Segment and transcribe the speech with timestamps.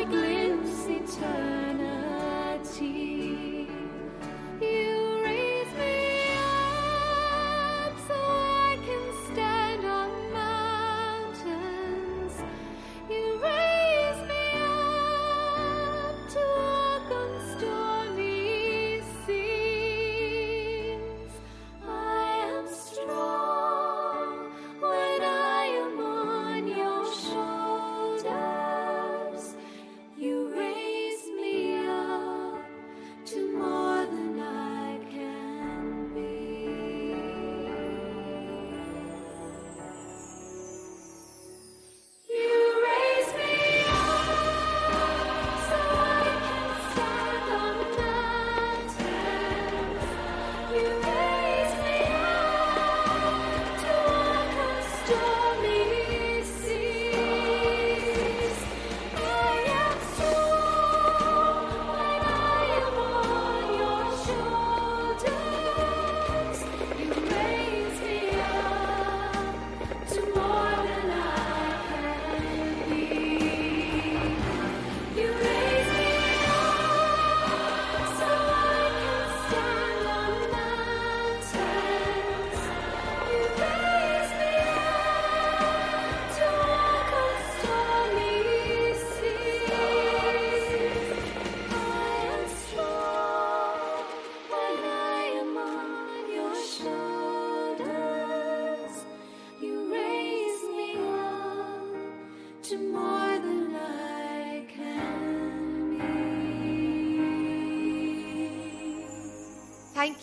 [0.00, 1.59] my glimpse eternal.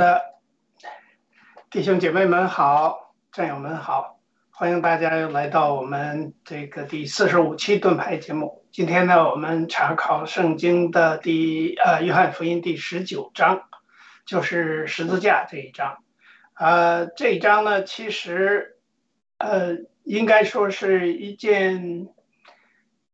[0.00, 0.22] 的，
[1.70, 4.18] 弟兄姐妹们好，战友们好，
[4.50, 8.64] 欢迎大家又来到我们这个第四十五期盾牌节目。
[8.72, 13.64] 今天呢，我们查考圣经的第呃约翰福音第十九章，
[14.24, 15.98] 就是十字架这一章。
[16.54, 18.78] 呃，这一章呢，其实
[19.36, 22.08] 呃应该说是一件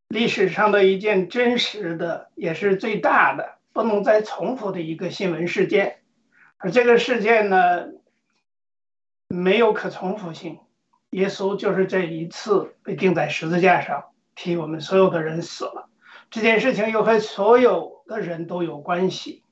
[0.06, 3.59] 历史上的一件真实的，也是最大的。
[3.73, 5.99] 不能再重复的一个新闻事件，
[6.58, 7.87] 而这个事件呢
[9.29, 10.58] 没有可重复性。
[11.11, 14.05] 耶稣就是这一次被钉在十字架上
[14.35, 15.88] 替我们所有的人死了。
[16.31, 19.44] 这件事情又和所有的人都有关系。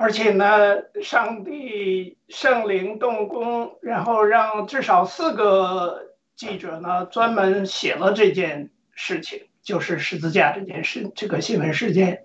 [0.00, 12.24] 而且呢上帝圣灵动工然后让至少四个记者呢专门写了这件事情就是十字架这件事这个新闻事件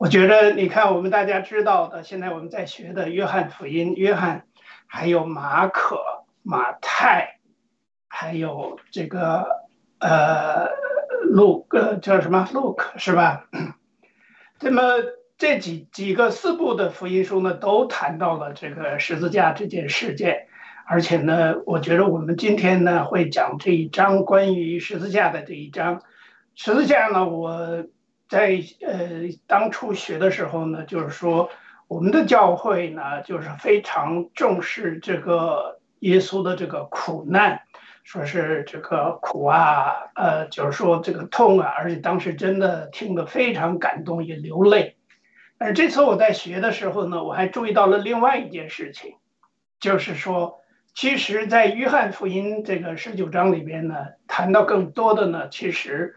[0.00, 4.46] 我觉得，你看，我们大家知道的，现在我们在学的《约翰福音》，约翰，
[4.86, 5.98] 还有马可、
[6.42, 7.38] 马太，
[8.08, 9.44] 还有这个
[9.98, 10.70] 呃，
[11.24, 13.44] 路呃叫什么？Luke 是吧？
[14.62, 14.82] 那么
[15.36, 20.46] 这几几个四部的福音书呢，都谈到了这个十字架这件事件，
[20.86, 26.00] 而且呢，我觉得我们今天呢会讲这一章关于十字架的这一章。
[26.54, 27.84] 十字架呢，我。
[28.30, 31.50] 在呃当初学的时候呢，就是说
[31.88, 37.62] 我们的教会呢，就是非常重视这个耶稣的这个苦难，
[38.04, 44.96] 说是这个苦啊，呃，就是说这个痛啊，而且当时真的听得非常感动，也流泪。
[45.58, 49.14] 但是这次我在学的时候呢，我还注意到了另外一件事情，
[49.80, 50.60] 就是说，
[50.94, 53.96] 其实，在约翰福音这个十九章里边呢，
[54.28, 56.14] 谈到更多的呢，其实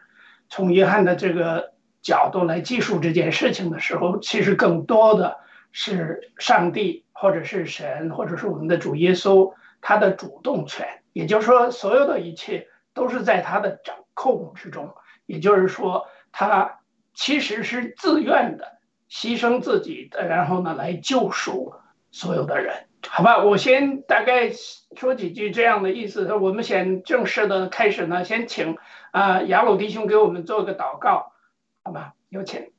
[0.47, 1.73] 从约翰的这个。
[2.03, 5.37] 角度来记述这件事情的时候，其实更多的
[5.71, 10.85] 是上帝，或者是神，或者是我们的主耶稣，他的主动权。
[11.13, 14.93] 也就是说，所有的一切都是在他的掌控之中。
[15.25, 16.79] 也就是说，他
[17.13, 18.79] 其实是自愿的
[19.09, 21.73] 牺牲自己的，然后呢，来救赎
[22.11, 22.87] 所有的人。
[23.07, 24.51] 好吧，我先大概
[24.97, 26.33] 说几句这样的意思。
[26.33, 28.77] 我们先正式的开始呢，先请
[29.11, 31.32] 啊雅鲁弟兄给我们做个祷告。
[31.83, 32.71] 好吧，有请。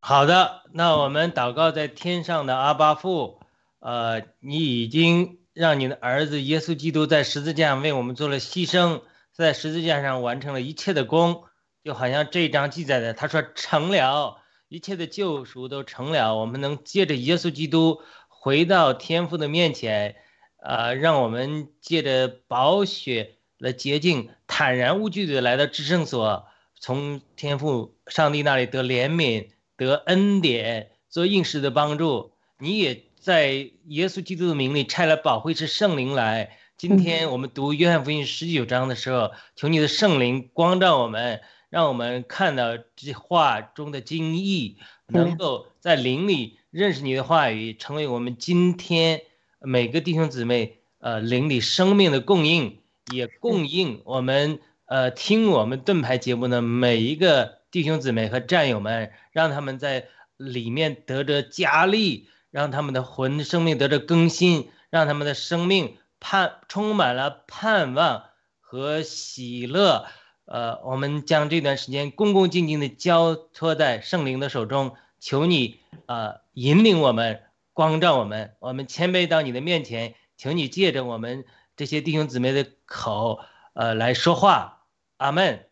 [0.00, 3.40] 好的，那我们祷告在天上的阿巴父，
[3.80, 9.02] 呃，你已经让你的儿子耶稣基督在十字架上为我们做了牺牲，
[9.32, 11.42] 在十字架上完成了一切的功，
[11.82, 14.38] 就好像这一章记载的，他说成了，
[14.68, 20.14] 一切的救赎都成了，我们能借着耶稣基督回到天父的面前，
[20.62, 26.46] 呃，让我们借着宝血的洁净，坦然无惧的来到至圣所。
[26.80, 32.32] 从天父上帝那里得怜悯、得恩典，做应试的帮助。
[32.58, 36.56] 你也在耶稣基督的名里差了保惠师圣灵来。
[36.76, 44.78] 今天我们读约翰福音十九章的时候，求你的圣灵光照我们，让我们看到这话中的精义，
[45.08, 49.22] 能够在灵里认识你的话语，成为我们今天
[49.60, 52.78] 每个弟兄姊妹呃灵里生命的供应，
[53.12, 54.60] 也供应我们。
[54.88, 60.06] 呃，听我们盾牌节目的每一个弟兄姊妹和战友们，让他们在
[60.38, 68.24] 里面得着加力，让他们的魂生命得着更新，让他们的生命盼充满了盼望
[68.60, 70.06] 和喜乐。
[70.46, 77.42] 呃，我们将这段时间恭恭敬敬的交托在圣灵的手中，求你呃引领我们，
[77.74, 81.44] 光照我们，我们谦卑到你的面前，请你借着我们
[81.76, 83.40] 这些弟兄姊妹的口，
[83.74, 84.76] 呃来说话。
[85.18, 85.66] 阿门，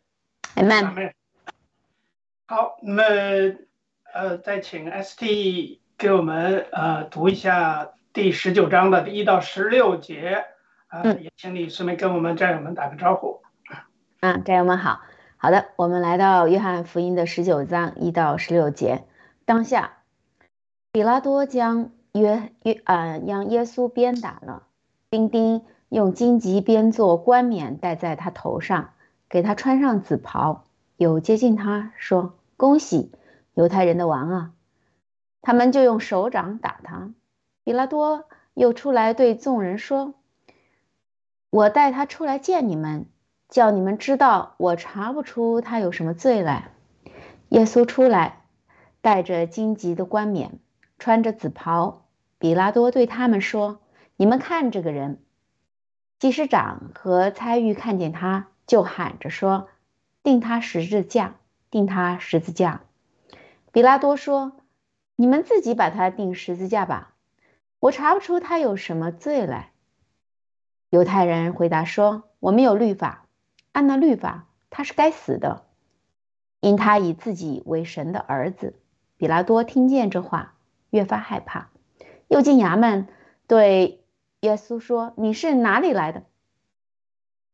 [0.57, 1.15] 阿门。
[2.49, 3.03] 好，那么
[4.13, 10.45] 呃，再请 ST 给我们呃读一下第十九章的第一到十六节
[10.89, 13.41] 啊，也请你顺便跟我们战友们打个招呼。
[14.19, 15.03] 嗯，战友们好，
[15.37, 19.05] 好的，我们来到约翰福音的十九章一到十六节。
[19.45, 19.99] 当下，
[20.91, 24.65] 比拉多将约约啊让耶稣鞭打了，
[25.09, 28.91] 丁丁用荆棘编做冠冕戴在他头上。
[29.29, 30.65] 给他穿上紫袍，
[30.97, 33.13] 有接近他说：“恭喜，
[33.55, 34.53] 犹太人的王啊！”
[35.43, 37.13] 他们就用手掌打他。
[37.65, 40.15] 比拉多又出来对众人说
[41.51, 43.07] ：“我带他出来见你们，
[43.49, 46.71] 叫你们知道我查不出他有什么罪来。”
[47.51, 48.45] 耶稣出来，
[49.01, 50.59] 带着荆棘的冠冕，
[50.99, 52.07] 穿着紫袍。
[52.39, 53.81] 比拉多对他们说
[54.17, 55.23] ：“你们看这个人。”
[56.19, 58.49] 祭司长和参狱看见他。
[58.67, 59.69] 就喊着说
[60.23, 61.37] ：“定他十字架，
[61.71, 62.83] 定他十字架。”
[63.73, 64.53] 比拉多说
[65.17, 67.15] ：“你们自己把他定十字架吧，
[67.79, 69.71] 我查不出他有什么罪来。”
[70.91, 73.27] 犹太人回答说：“我们有律法，
[73.73, 75.67] 按那律法，他是该死的，
[76.61, 78.79] 因他以自己为神的儿子。”
[79.19, 80.55] 比拉多听见这话，
[80.91, 81.71] 越发害怕，
[82.29, 83.09] 又进衙门
[83.47, 84.05] 对
[84.41, 86.25] 耶稣说：“你是哪里来的？”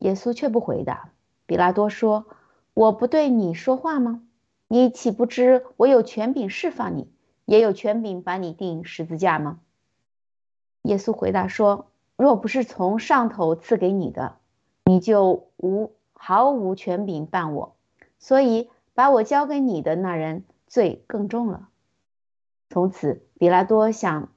[0.02, 1.12] 耶稣却不回答。
[1.47, 2.26] 比拉多说
[2.75, 4.23] ：“我不对你说话吗？
[4.66, 7.11] 你岂不知我有权柄释放你，
[7.44, 9.61] 也有权柄把你钉十字架吗？”
[10.82, 14.38] 耶稣回答说：“若不是从上头赐给你的，
[14.85, 17.76] 你就无毫无权柄办我。
[18.18, 21.68] 所以把我交给你的那人罪更重了。
[22.71, 24.30] 从此，比拉多想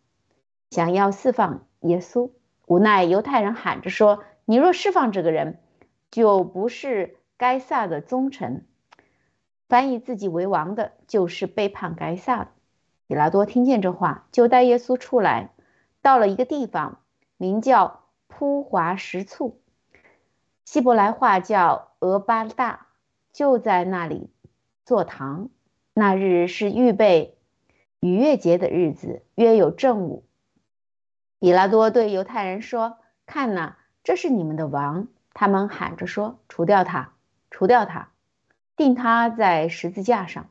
[0.70, 2.32] 想要释放耶稣，
[2.68, 5.60] 无奈犹太人喊着说：“你若释放这个人，
[6.12, 8.66] 就不是该撒的忠臣。
[9.68, 12.48] 翻译自己为王的，就是背叛该撒的。”
[13.08, 15.50] 比拉多听见这话，就带耶稣出来，
[16.02, 17.02] 到了一个地方，
[17.38, 19.60] 名叫铺华石簇，
[20.64, 22.88] 希伯来话叫俄巴大，
[23.34, 24.30] 就在那里
[24.86, 25.50] 坐堂。
[25.94, 27.38] 那日是预备。
[28.02, 30.26] 逾越节的日子约有正午，
[31.40, 37.12] 比拉多对犹太人说：“看呐，这是你们的王。”他们喊着说：“除掉他，
[37.52, 38.08] 除掉他，
[38.78, 40.48] 钉他在十字架上。”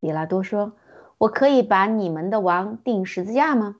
[0.00, 0.76] 比拉多说
[1.16, 3.76] ：“我可以把你们的王钉十字架吗？”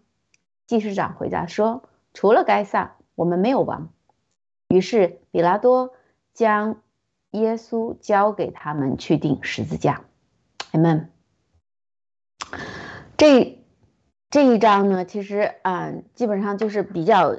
[0.67, 1.83] 祭司长回答说
[2.15, 3.91] ：“除了该撒，我们没有王。”
[4.69, 5.93] 于是比拉多
[6.33, 6.81] 将
[7.33, 10.03] 耶稣交给他们去钉十字架。
[10.71, 11.11] 阿门。
[13.19, 13.63] 这
[14.31, 17.37] 这一章呢，其实啊，基本上就是比较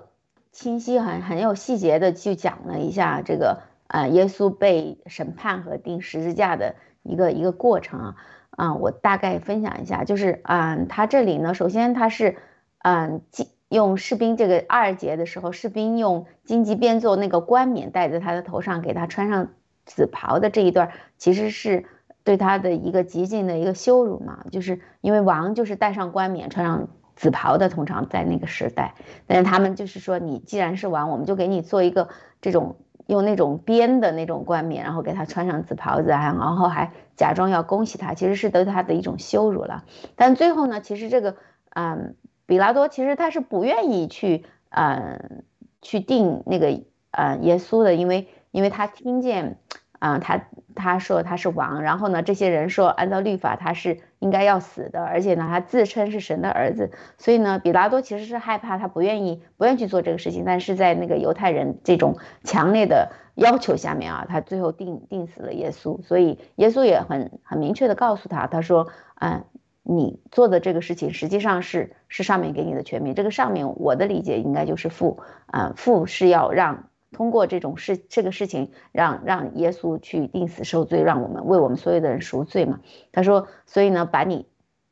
[0.54, 8.16] 清晰、很很有细节的去讲了一下这个啊，耶稣被审判和钉十字架的一个一个过程啊。
[8.52, 12.38] 啊，我大概分享一下，就是啊，他这里呢，首先他是
[12.84, 13.22] 嗯，
[13.68, 19.50] 用士兵这个二节的时候，士兵用荆棘编做那个冠冕戴在他的头上，给他穿上
[19.86, 21.86] 紫袍的这一段，其实是。
[22.26, 28.96] 对他的一个极尽的一个羞辱嘛，就是因为王就是戴上冠冕、穿上紫袍的，通常在那个时代。
[29.28, 32.10] 但是他们就是说，你既然是王，我们就给你做一个
[32.42, 32.78] 这种
[33.08, 39.84] 用那种编的那种冠冕，然后给他穿上紫袍子，然后还假装要恭喜他，其实是对他的一种羞辱了。
[40.16, 41.36] 但最后呢，其实这个
[41.70, 42.16] 嗯，
[42.46, 45.44] 比拉多其实他是不愿意去嗯
[45.82, 49.60] 去定那个呃耶稣的，因为因为他听见。
[50.04, 68.90] 啊，他他说他是王，然后呢，这些人说按照律法他是应该要死的，而且呢，他自称是神的儿子，所以呢，比拉多其实是害怕，他不愿意不愿意去做这个事情，但是在那个犹太人这种强烈的要求下面啊，他最后定定死了耶稣，所以耶稣也很很明确的告诉他，他说，
[69.22, 69.46] 嗯，
[69.84, 76.90] 你做的这个事情实际上是是上面给你的权柄，这个上面我的理解应该就是父，啊，父是要让。
[77.14, 82.82] 通过这种事，这个事情让让耶稣去定死受罪，让我们为我们所有的人赎罪嘛？
[83.14, 84.46] 他说，所以呢，把你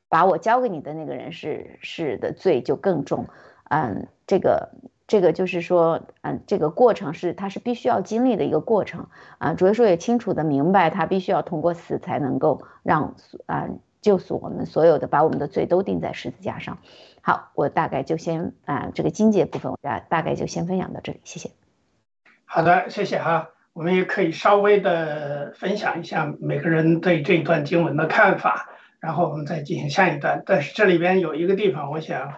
[0.07, 3.25] 把我交给你的那个人是是的罪就更重。
[3.69, 4.69] 嗯，这个
[5.07, 9.53] 这个就是说，嗯，这个过程是他是必须要经历的一个过程啊。
[9.53, 13.69] 主耶稣也清楚的明白，他必须要通过死才能够让啊
[14.01, 16.77] 救赎我们所有的，把我们的罪都钉在十字架上。
[17.21, 21.51] 好，我大概就先啊这个经节部分，我大大概就先分享到这里，谢谢。
[22.53, 23.47] 好的，谢谢哈。
[23.71, 28.67] 我们也可以稍微的分享一下每个人对这一段经文的看法，
[28.99, 30.43] 然后我们再进行下一段。
[30.45, 32.33] 但是这里边有一个地方，我想，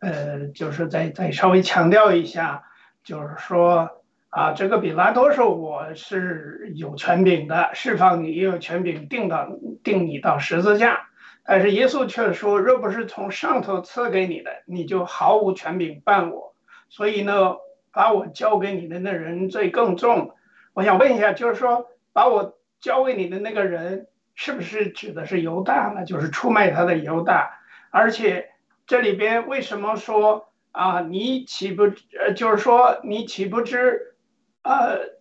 [0.00, 2.64] 呃，就是再再稍微强调一下，
[3.04, 3.90] 就是说
[4.30, 9.50] 啊，这个比拉多说我是有权柄的，释放你也有权柄定到
[9.84, 11.10] 定你到十字架，
[11.44, 16.54] 但是耶稣却说，若不是从上头赐给你的，你就毫无权柄办我。
[16.88, 17.56] 所以呢。
[17.92, 20.34] 把我交给你的那人罪更重，
[20.74, 26.04] 我想问一下，就是说把我交给你的那个人是不是指的是犹大呢？
[26.04, 27.58] 就是出卖他的犹大，
[27.90, 28.50] 而且
[28.86, 31.00] 这里边为什么说啊？
[31.00, 34.14] 你岂不呃，就是说你岂不知，
[34.62, 35.16] 呃，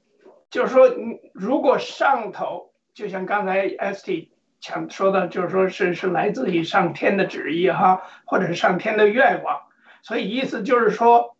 [0.51, 9.61] 就是说你如果上头，就像刚才 ST 强说的，就是说是是来自于上天的旨意哈，或者是上天的愿望，
[10.03, 11.36] 所以意思就是说。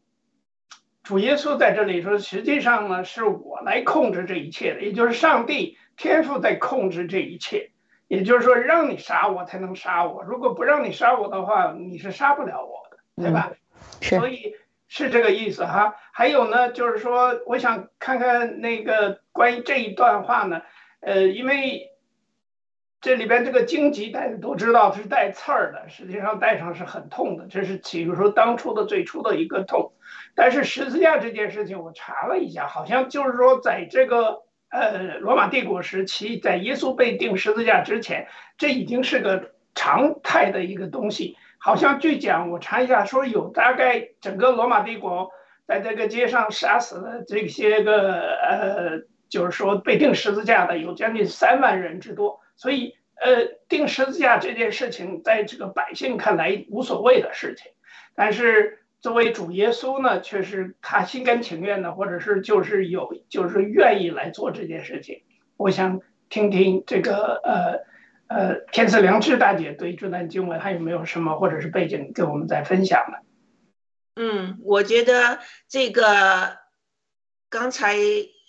[1.08, 7.72] 主耶稣在这里说，实际上呢，是我来控制这一切的，也就是上帝天赋在控制这一切。
[8.10, 13.54] 也就是说，让你杀我才能杀我，如果不让你杀我的话，你是杀不了我的，对吧？
[14.02, 14.56] 所以
[14.90, 15.96] 是这个意思哈。
[16.12, 20.62] 还有呢，就是说，我想看看那个关于这一段话呢，
[21.00, 21.90] 呃，因为
[23.00, 29.94] 这里边这个荆棘大家都知道是带刺儿的，实际上带上是很痛的，这是比如说当初的最初的一个痛。
[30.36, 38.28] 但是十字架这件事情，我查了一下，好像就是说，在这个呃罗马帝国时期，在耶稣被钉十字架之前，
[38.58, 41.38] 这已经是个常态的一个东西。
[41.60, 45.32] 好像据讲，我查一下，说有大概整个罗马帝国
[45.68, 52.40] 在这个街上杀死的这些个呃，就是说被钉十字架的有将近三万人之多。
[52.58, 57.72] 所以呃，钉十字架这件事情，在这个百姓看来无所谓的事情，
[58.14, 58.84] 但是。
[59.00, 65.22] 作为主耶稣呢，却是他心甘情愿的，或者是就是有就是愿意来做这件事情。
[65.56, 73.20] 我想听听这个呃呃天赐良知大姐对这段经文还有没有什么或者是背景跟我们再分享的？
[74.16, 76.58] 嗯，我觉得这个
[77.50, 77.96] 刚才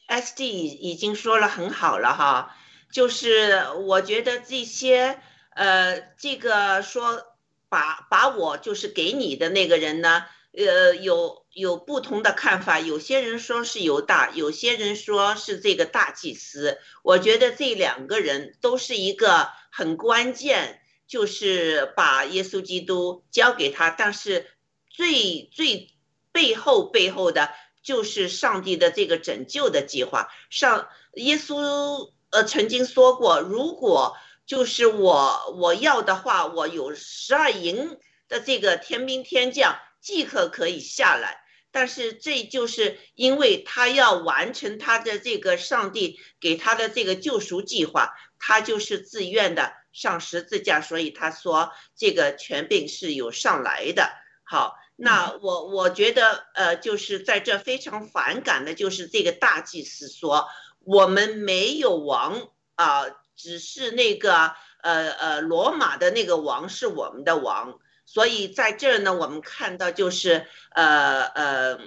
[0.06, 2.56] S D 已经说了很好了哈，
[2.90, 7.22] 就是我觉得这些呃，这个说
[7.68, 16.78] 把把我就是给你的那个人呢，呃，有有不同的看法，有些人说是犹大，有些人说是这个大祭司。
[17.02, 24.46] 我觉得这两个人都是一个很关键，就是把耶稣基督交给他，但是。
[24.90, 25.94] 最最
[26.32, 27.50] 背后背后的
[27.84, 30.28] 就是上帝的这个拯救的计划。
[30.50, 34.16] 上耶稣呃曾经说过，如果
[34.46, 41.40] 就是我我要的话，我有十二营的这个天兵天将即刻可以下来。
[41.70, 54.10] 但是这就是因为他要完成他的这个上帝给他的这个救赎计划，他就是自愿的上十字架，所以他说这个权柄是有上来的。
[54.44, 54.76] 好。
[55.00, 60.48] 那我我觉得，呃，就是在这非常反感的，就是这个大祭司说
[60.80, 63.04] 我们没有王啊，
[63.36, 71.78] 只是那个呃呃罗马的那个王是我们的王，所以在这儿呢，我们看到就是呃呃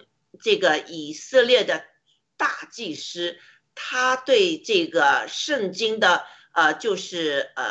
[0.42, 1.84] 这个以色列的
[2.38, 3.38] 大祭司，
[3.76, 7.66] 他对这个圣经的呃就是呃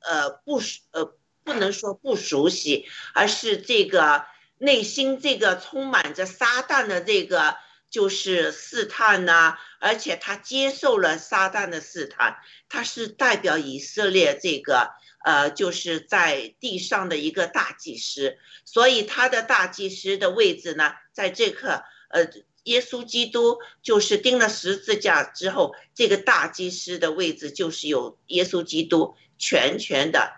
[0.00, 0.60] 呃不
[0.92, 4.26] 呃不能说不熟悉，而是这个。
[4.56, 7.56] 内心这个充满着撒旦的这个
[7.94, 14.90] 就是试探呐，而且他接受了撒旦的试探，他是代表以色列这个
[15.24, 22.26] 呃就是在地上的一个大祭司，所以他的大祭司的位置呢，在这刻呃
[22.64, 30.32] 耶稣基督就是钉了十字架之后，这个大祭司的位置就是由耶稣基督全权的，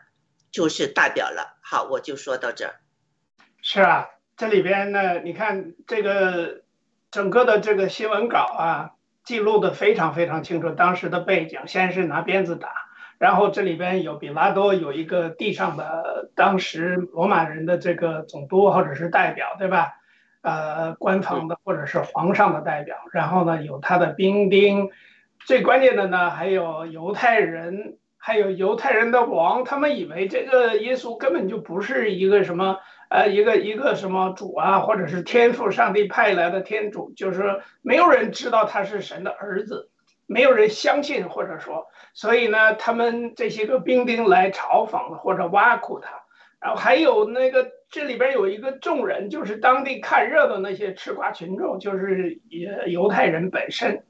[0.50, 1.58] 就是代表了。
[1.62, 2.80] 好，我就说到这儿。
[3.62, 6.65] 是啊，这里边呢，你看这个
[7.16, 8.90] 整个的这个新闻稿啊，
[9.24, 10.68] 记录的非常非常清楚。
[10.72, 12.68] 当时的背景，先是拿鞭子打，
[13.16, 19.94] 然后这里边有比拉多有一个地上的当时罗马人的这个总督或者是代表，对吧？
[20.42, 24.90] 呃，官方的或者是皇上的代表，然后呢有他的兵丁，
[25.38, 32.76] 最关键的呢还有犹太人，还有犹太人的王，他们以为这个耶稣根本就不是一个什么。
[33.08, 39.90] 呃，一个一个什么主啊，或者是天父上帝派来的天主，就是没有人知道他是神的儿子，
[40.26, 46.24] 没有人相信，或者说，所以呢，他们这些个兵丁来嘲讽或者挖苦他，
[46.60, 54.02] 然后还有那个这里边有一个众人，就是当地看热闹那些吃瓜群众，就是犹犹太人本身，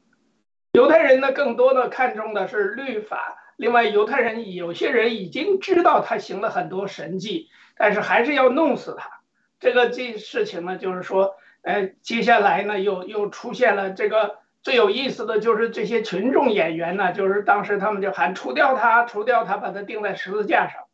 [0.73, 7.51] 犹太人呢更多的看重的是律法，另外犹太人有些人已经知道他行了很多神迹。
[7.79, 9.21] 但是还是要弄死他，
[9.61, 20.85] 这个这事情呢，就是说，呃，接下来呢，又又出现了这个最有意思的就是这些群众演员呢，就是当时他们就喊除掉他，除掉他，把他钉在十字架上。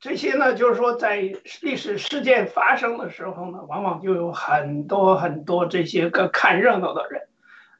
[0.00, 1.20] 这些呢，就是说在
[1.62, 7.28] 历史事件发生的时候呢，往往就有很多很多这些个看热闹的人。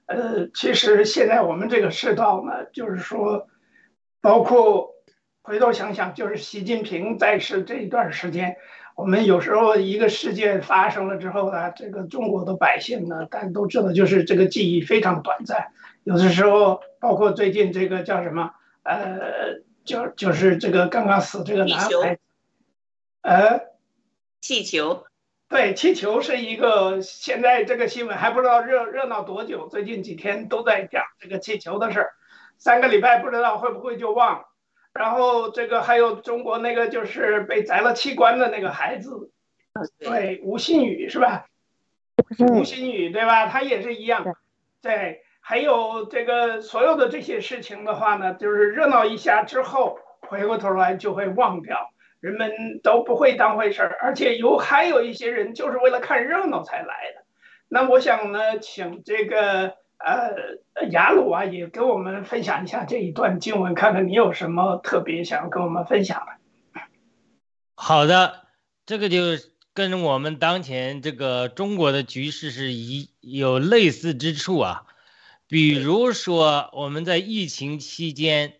[0.06, 3.48] 呃，其实现在我们这个世道呢，就是说，
[4.20, 4.94] 包括。
[5.50, 8.56] 回头想想，就是习近平在世这一段时间，
[8.94, 15.72] 我们有时候一个事件发生了之后呢，这个中国的百姓呢，大家都知道，就是这个记忆非常短暂。
[16.04, 18.52] 有的时候，包括最近这个叫什么，
[18.84, 22.18] 呃，就就是这个刚刚死这个男孩，
[23.22, 23.60] 呃，
[24.40, 25.02] 气球，
[25.48, 32.10] 对，气球是一个现在这个新闻还不知道热热闹多久，最近几天都在讲这个气球的事儿，
[32.56, 34.44] 三个礼拜不知道会不会就忘了。
[34.92, 39.30] 然后这个还有中国那个就是被摘了器官的那个孩子，
[39.98, 41.46] 对吴信宇是吧？
[42.38, 43.46] 吴信宇对吧？
[43.46, 44.24] 他也是一样。
[44.82, 57.22] 对，还有这个所有的这些事情的话呢，就是热闹一下之后，回过头来就会忘掉，人们都不会当回事儿，而且有还有一些人就是为了看热闹才来的。
[57.68, 59.79] 那我想呢，请这个。
[60.04, 66.80] 呃，雅鲁啊，也跟我们分享一下这一段经文，看看你有什么特别想要跟我们分享的。
[67.74, 68.46] 好的，
[68.86, 69.18] 这个就
[69.74, 74.86] 跟我们当前这个中国的局势是一有类似之处啊。
[75.46, 78.54] 比如说，我们在疫情期间，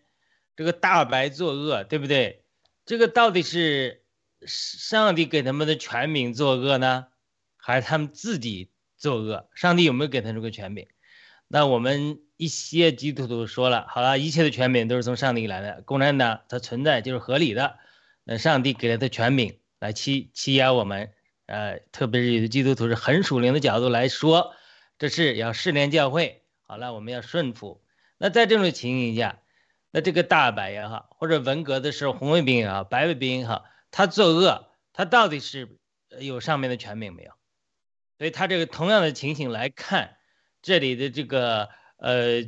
[0.57, 2.43] 这个大白作恶，对不对？
[2.85, 4.03] 这个到底是
[4.45, 7.07] 上帝给他们的权柄作恶呢，
[7.57, 9.49] 还是他们自己作恶？
[9.55, 10.89] 上帝有没有给他这个权柄？
[11.53, 17.77] 那我们一些基督徒说了，好了，一切的权柄都是从上帝来的，共产党它存在就是合理的，
[18.23, 21.13] 那上帝给了他权柄来欺欺压我们，
[21.47, 24.55] 呃，特别是有的基督徒是很属灵的角度来说，
[24.97, 27.83] 这是要试炼教会，好了，我们要顺服。
[28.17, 29.41] 那在这种情形下，
[29.91, 35.81] 那这个大白也好，或者文革的时候红卫兵也好，白卫兵也好，他作恶，他到底是
[36.21, 37.33] 有上面的权柄没有？
[38.19, 40.19] 所以他这个同样的情形来看，
[40.63, 42.43] 这里的这个呃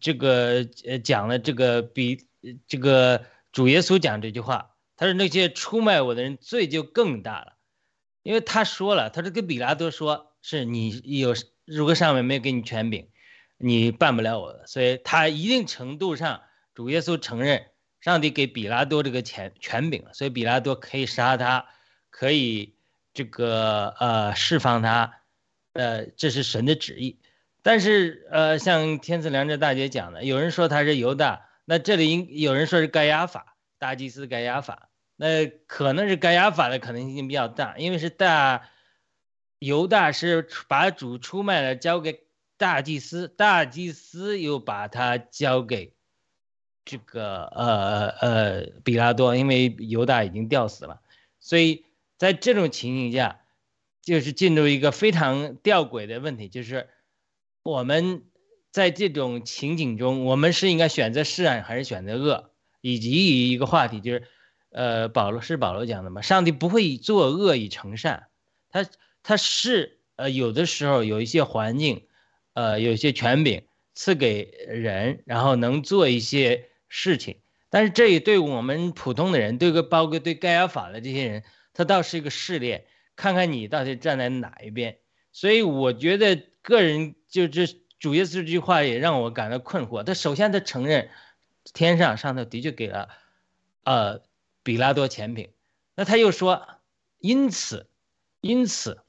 [0.00, 2.26] 这个呃讲了这个比
[2.66, 7.54] 这个主耶稣讲这句话，他说那些出卖我的人罪就更大了，
[8.22, 13.08] 因为他说了，他是跟比拉多说，是你有如果上面没有给你权柄，
[13.58, 16.42] 你办不了我的，所以他一定程度上
[16.74, 17.66] 主耶稣承认
[18.00, 21.66] 上帝给比拉多这个权权柄了，所以比拉多可以杀他，
[22.10, 22.74] 可以。
[23.14, 25.20] 这个呃释放他，
[25.74, 27.18] 呃这是神的旨意，
[27.62, 38.68] 但是呃像天赐良知大姐讲的，有人说他是犹大，那这里应有人说是盖亚法大祭司盖亚法，那可能是盖亚法的可能性比较大，因为是大
[39.58, 42.24] 犹大是把主出卖了交给
[42.56, 45.94] 大祭司，大祭司又把他交给
[46.84, 51.00] 这个呃呃比拉多，因为犹大已经吊死了，
[51.40, 51.84] 所以。
[52.18, 53.40] 在这种情形下，
[54.00, 56.88] 就是进入一个非常吊诡的问题，就是
[57.62, 58.24] 我们
[58.70, 62.50] 在这种情景中，我们是应该选择善还是选择恶？
[62.80, 64.28] 以及一个话题就是，
[64.70, 66.20] 呃，保罗是保罗讲的嘛？
[66.20, 68.26] 上帝不会以作恶以成善，
[68.70, 68.84] 他
[69.22, 72.06] 他是呃有的时候有一些环境，
[72.54, 73.62] 呃有一些权柄
[73.94, 77.36] 赐给人，然后能做一些事情，
[77.70, 81.44] 但是这也对我们普通的人，对个包括对盖亚法的这些人。
[81.74, 82.84] 他倒是一个试炼，
[83.16, 84.98] 看看你到底站在哪一边。
[85.30, 87.66] 所以我觉得个人就这
[87.98, 90.04] 主耶稣这句话也让我感到困惑。
[90.04, 91.10] 他首先他承认
[91.74, 93.08] 天上上头的确给了
[93.82, 94.20] 呃
[94.62, 95.50] 比拉多钱品，
[95.96, 96.68] 那他又说
[97.18, 97.88] 因此
[98.40, 99.02] 因此，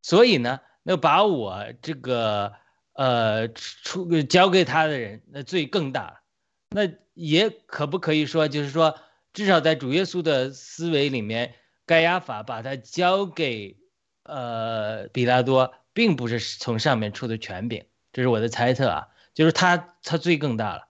[0.00, 2.54] 所以呢，那把我这个
[2.94, 6.22] 呃出交给他的人那罪更大。
[6.70, 8.98] 那也可不可以说就是说
[9.34, 11.54] 至少在主耶稣的思维里面。
[11.86, 13.76] 盖亚法把他交给
[14.22, 20.88] 呃比拉多，并不是从上面出的权柄，这是我的猜测啊，就是他他罪更大了。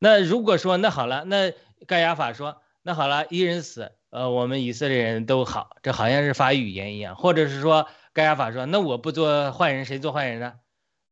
[0.00, 1.52] 那如果说那好了，那
[1.86, 10.54] 盖亚法说那好了，一人死，呃，我们以色列人都好，这好像是发语言一样，或者是说盖亚法说那我不做坏人，谁做坏人呢？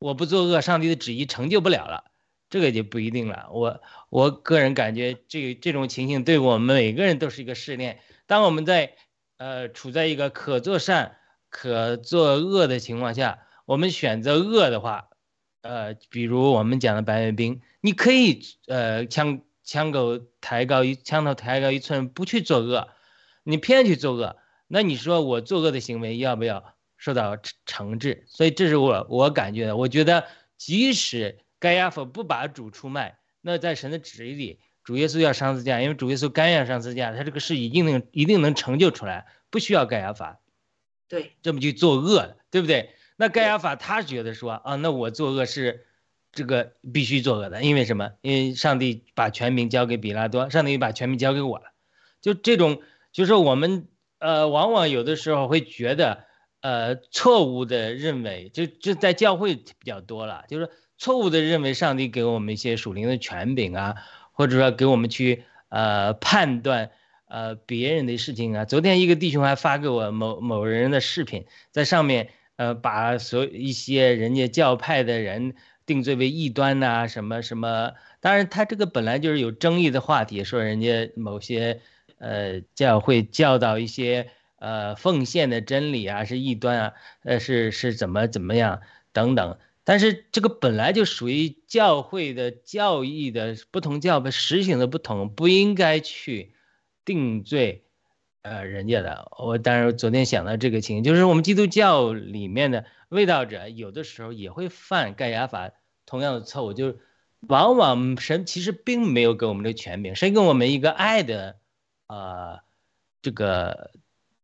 [0.00, 2.10] 我不作恶，上帝的旨意成就不了了，
[2.48, 3.48] 这个就不一定了。
[3.52, 8.00] 我我个人感觉这这种情形对我们每个人都是一个试炼。
[8.26, 8.94] 当我们在
[9.36, 11.18] 呃处在一个可做善
[11.50, 15.08] 可作恶的情况下，我们选择恶的话，
[15.60, 22.88] 呃，比如我们讲的白卫兵，你可以呃枪枪口抬高一枪头抬高一寸，不去作恶，
[23.42, 24.36] 你偏去作恶，
[24.68, 27.36] 那你说我作恶的行为要不要受到
[27.66, 28.24] 惩治？
[28.28, 30.24] 所以这是我我感觉的，我觉得
[30.56, 34.60] 即使该亚法不把主出卖，那在神的旨意里。
[34.82, 40.40] 主耶稣要上字架，因为主耶稣甘愿上字架，他这个事一定能一定能成就出来，不需要盖亚法，
[41.10, 42.94] 对，这么去作恶的，对不对？
[43.16, 45.84] 那盖亚法他觉得说啊，那我作恶是
[46.32, 48.12] 这个必须作恶的，因为什么？
[48.22, 51.64] 因为上帝把权柄交给比拉多，上帝把权柄交给我了，
[52.22, 52.80] 就这种，
[53.12, 53.88] 就是我们
[54.20, 56.24] 呃，往往有的时候会觉得
[56.62, 63.96] 呃，错误的认为，就就在教会比较多了，就是错误的认为上帝给我们一些属灵的权柄啊。
[64.32, 66.92] 或者说给我们去呃判断
[67.30, 75.54] 呃别人的事情啊，昨天一个弟兄还发给我某某人的视频，在上面呃把所一些人家教派的人
[75.86, 81.80] 定罪为异端呐，什么什么，当然他这个本来就是有争议的话题，说人家某些
[82.18, 89.56] 呃教会教导一些呃奉献的真理啊是异端啊，呃是是怎么怎么样等等。
[89.82, 96.52] 但是这个本来就属于教会的教义的不同，教派实行的不同，不应该去
[97.10, 97.82] 定罪，
[98.42, 99.32] 呃，人家的。
[99.36, 105.72] 我当然昨天想到这个情形，就是我们基督教里面的卫道者，有的时候也会犯盖亚法
[106.06, 107.00] 同样的错误，就是
[107.40, 111.56] 往往神其实并没有给我们这权柄，神给我们一个爱的，
[112.06, 112.60] 呃，
[113.22, 113.90] 这个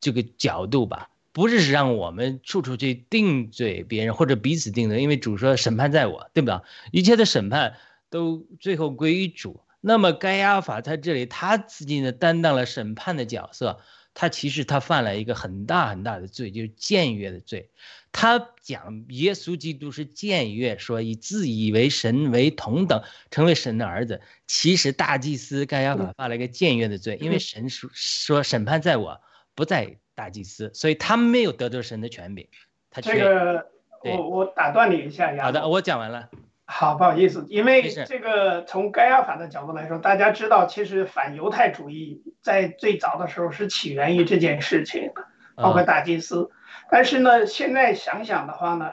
[0.01, 1.11] 这个角度吧。
[1.33, 6.63] 不是让我们处处去定罪别人或者彼此定罪，因为主说审判在我，对吧？
[6.91, 7.77] 一切的审判
[8.11, 9.61] 都最后归于主。
[9.81, 13.81] 那么该亚法在这里他自己呢担当了审判的角色，
[14.15, 17.71] 他其实他犯了一个很大很大的罪，就是僭越的罪。
[18.13, 24.23] 他讲耶稣基督是僭越，说以自以为神为同等，成为神的儿子。
[24.47, 29.21] 其实大祭司盖亚法犯了一个僭越的罪，因为神说说审判在我，
[29.55, 32.49] 不在大祭司，所以他没有得到神的权柄。
[32.91, 33.67] 他这个
[34.03, 36.31] 对我我打断你一下，好的，我讲完了。
[36.69, 45.13] 好，不好意思，因为这个从盖亚法的角度来说，大家知道，其实反犹太主义在最早的时候是起源于这件事情，
[45.55, 46.51] 包括啊大祭司。
[46.91, 48.91] 但是呢，现在想想的话呢，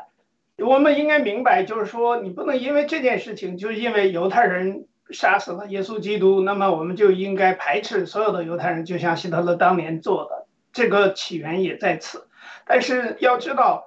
[0.57, 12.27] 我们应该明白，就是说，你不能因为这件事情，就是因为犹太人杀死了耶稣基督，那么我们就应该排斥所有的犹太人，就像希特勒当年做的，这个起源也在此。
[12.65, 13.85] 但是要知道，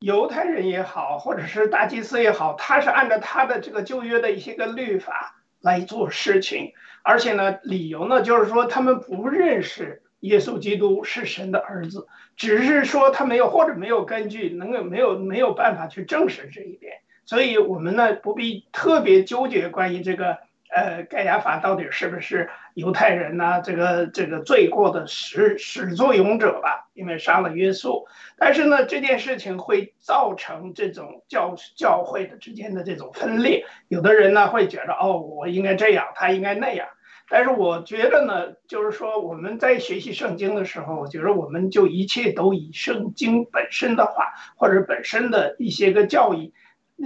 [0.00, 12.06] 犹太人也好，或者是大祭司也好，他是按照他的这个旧约的一些个律法来做事情，而且呢，理由呢就是说他们不认识耶稣基督是神的儿子，
[12.36, 16.92] 只是说他没有或者没有根据，能够没有没有办法去证实这一点，
[17.24, 20.38] 所以我们呢不必特别纠结关于这个
[20.72, 28.06] 呃盖亚法到底是不是犹太人呐、这个这个罪过的始始作俑者吧，因为杀了约束。
[28.36, 33.64] 但是呢，这件事情会造成这种教教会的之间的这种分裂。
[33.88, 36.86] 有的人呢会觉得，哦，我应该这样，他应该那样。
[37.28, 46.54] 但是我觉得呢，就是说我们在学习圣经的时候，我觉得我们就一切都以圣经本身的话，或者本身的一些个教义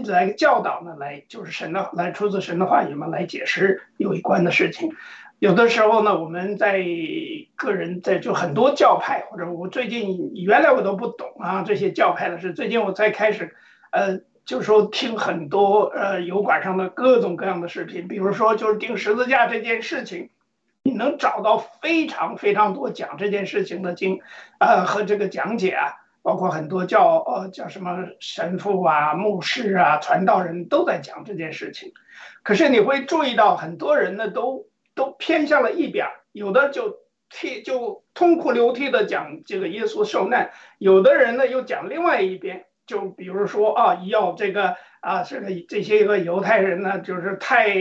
[0.05, 4.93] 来教导呢，来就是神的来出自神的话语嘛，来解释有关的事情。
[5.43, 6.81] 有的时候呢，我们在
[7.57, 13.57] 个人在就很多教派，或者我最近原来我都不懂啊这些教派的事，最近我才开始，
[13.91, 20.31] 呃，就是说听很多呃油管上的各种各样的视频，比如说就是钉十字架这件事情，
[20.85, 24.21] 你能找到非常非常多讲这件事情的经，
[24.61, 31.93] 呃和这个讲解啊，包括很多叫呃叫什么神父啊、牧师啊、传道人都在讲这件事情，
[32.45, 34.67] 可是你会注意到很多人呢都。
[34.95, 36.99] 都偏向了一边，有的就
[37.31, 47.75] 替就痛哭流涕的讲这个耶稣受难，有的人呢又讲另外一边，就比如说啊，要这个啊这个这些个犹太人呢，就是太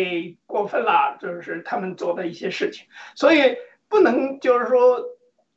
[0.45, 3.58] 过分了，就是他们做的一些事情，所以
[3.89, 5.04] 不能就是说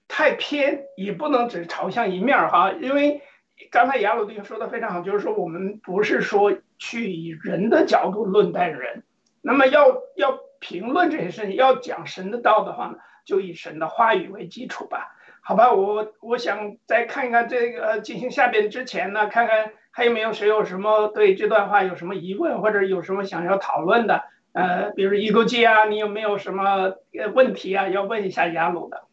[0.09, 3.23] 太偏，也不能只朝向一面哈，因为
[3.71, 9.05] 刚才雅鲁丁说的非常好，就是说我们不是说去以人的角度论待人，
[9.41, 10.41] 那么要要。
[10.65, 12.97] 评论这些事情，要讲神的道的话呢，
[13.27, 15.15] 就以神的话语为基础吧。
[15.43, 24.25] 好吧，我我想再看一看这个进行下边之前呢，看看还有没有谁有什么对这段话有什么疑问，或者有什么想要讨论的。
[24.53, 29.07] 呃，比如一勾记啊，你有没有什么呃问题啊，要问一下雅鲁的？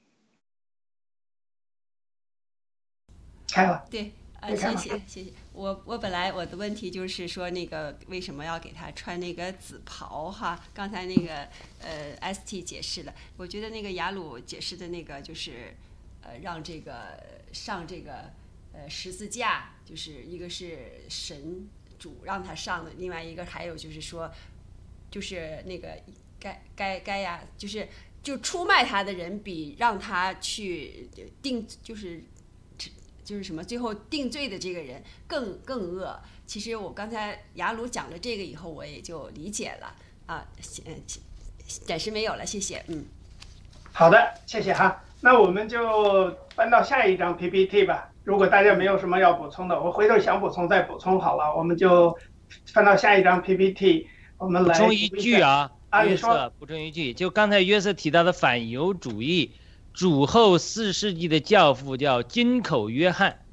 [3.53, 3.83] 开了。
[3.91, 5.40] 对，啊，谢谢谢谢。
[5.61, 10.59] 我我本来我的问题就是说那个为什么要给他穿那个紫袍哈？
[10.73, 11.47] 刚才那个
[11.79, 15.75] 呃 ST 解释了，我觉得那个雅鲁解释的那个就是
[16.23, 18.31] 呃让这个上这个
[18.73, 21.69] 呃十字架，就是一个是神
[21.99, 24.31] 主让他上的，另外一个还有就是说
[25.11, 25.95] 就是那个
[26.39, 27.87] 该该该呀，就是
[28.23, 31.07] 就出卖他的人比让他去
[31.43, 32.23] 定就是。
[33.31, 36.19] 就是什么，最后定罪的这个人更更恶。
[36.45, 40.45] 其实我刚才雅鲁讲了这个以后，我也就理解了啊。
[40.85, 40.93] 嗯，
[41.85, 42.83] 暂时没有了，谢谢。
[42.89, 43.05] 嗯，
[43.93, 45.01] 好的，谢谢哈。
[45.21, 48.11] 那我们就翻到下一张 PPT 吧。
[48.25, 51.55] 如果大家没有什么要补充的，我回头想补充再补充好了。
[51.55, 52.13] 我们就
[52.73, 59.53] 翻到下一张 PPT，我们来补充一句啊，啊，约你说补充一句，就刚才约瑟提到的反犹主义。
[59.93, 63.45] 主后四世纪的教父叫金口约翰，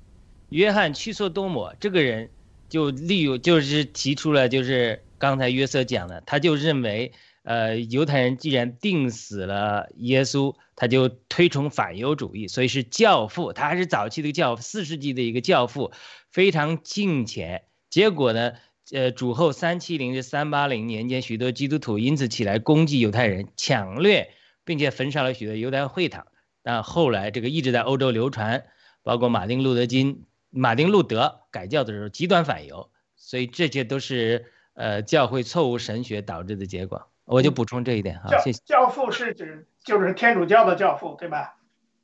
[0.48, 2.30] 约翰屈索多摩这个人
[2.68, 15.90] 就利用就是提出了就是刚才约瑟讲的，他就认为呃犹太人既然定死了耶稣，他就推崇反犹主义，所以是教父，他还是早期的教，四世纪的一个教父，
[16.30, 17.62] 非常敬虔。
[17.90, 18.52] 结果呢，
[18.92, 24.30] 呃主后三七零至三八零年间，许多基督徒因此起来攻击犹太人，抢掠。
[24.68, 26.26] 并且焚烧了许多犹太会堂，
[26.62, 28.66] 但后来这个一直在欧洲流传，
[29.02, 37.10] 包括马丁路德金、马丁路德改教的时候极端反犹，所以这些都是呃教会错误神学导致的结果。
[37.24, 38.60] 我就补充这一点哈，谢谢。
[38.66, 41.56] 教父是指就是天主教的教父对吧？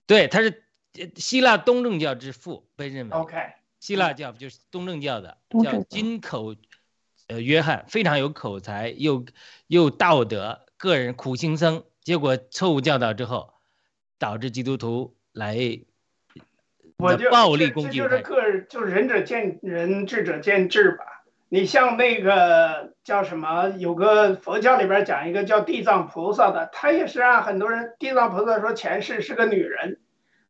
[0.07, 0.65] 对，他是
[1.17, 3.15] 希腊东正教之父，被认为。
[3.15, 3.37] OK。
[3.79, 6.55] 希腊教就是东正教的，叫金口，
[7.29, 9.27] 呃，约翰非常有口才，又
[9.67, 11.85] 又道德，个人苦行僧。
[12.05, 13.55] 结果错误教导之后，
[14.19, 15.57] 导致基督徒来
[16.99, 18.23] 我就暴力这这就是攻击犹太人。
[18.23, 21.05] 个就是仁者见仁，智者见智吧。
[21.49, 29.99] 你像那个叫什么，有个佛教里边讲一个叫地藏菩萨的，他也是让很多人地藏菩萨说前世是个女人，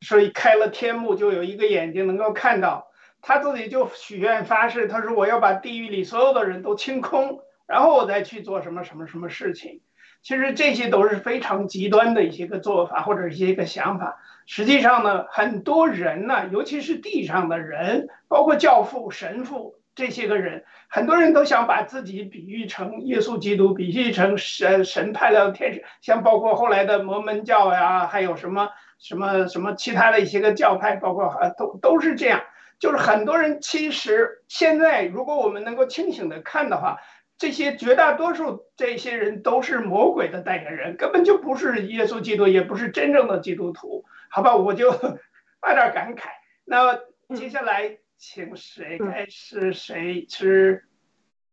[0.01, 2.89] 所以开了天目就有一个眼睛能够看到，
[3.23, 9.83] 他自己就许愿发誓，他说我要把地狱里所有的人都清空，然后我再去做什么什么什么事情。
[10.25, 14.17] 其实这些都是非常极端的一些个做法或者一些个想法。
[14.47, 32.43] 实际上呢，很多人呢，尤其是地上的人，包括教父、神父这些个人，很多人都想把自己比喻成耶稣基督，比喻成神神派的天使，像包括后来的摩门教呀，还有什么什么什么其他的一些个教派，包括啊都都是这样。
[32.79, 36.99] 就是很多人其实现在，如果我们能够清醒的看的话，
[37.45, 44.07] 这些绝大多数这些人都是魔鬼的代言人，根本就不是耶稣基督，也不是真正的基督徒。
[44.31, 44.91] 好吧，我就
[45.61, 46.31] 发点感慨。
[46.65, 46.99] 那
[47.37, 49.75] 接下来请谁开始？
[49.75, 50.87] 谁是？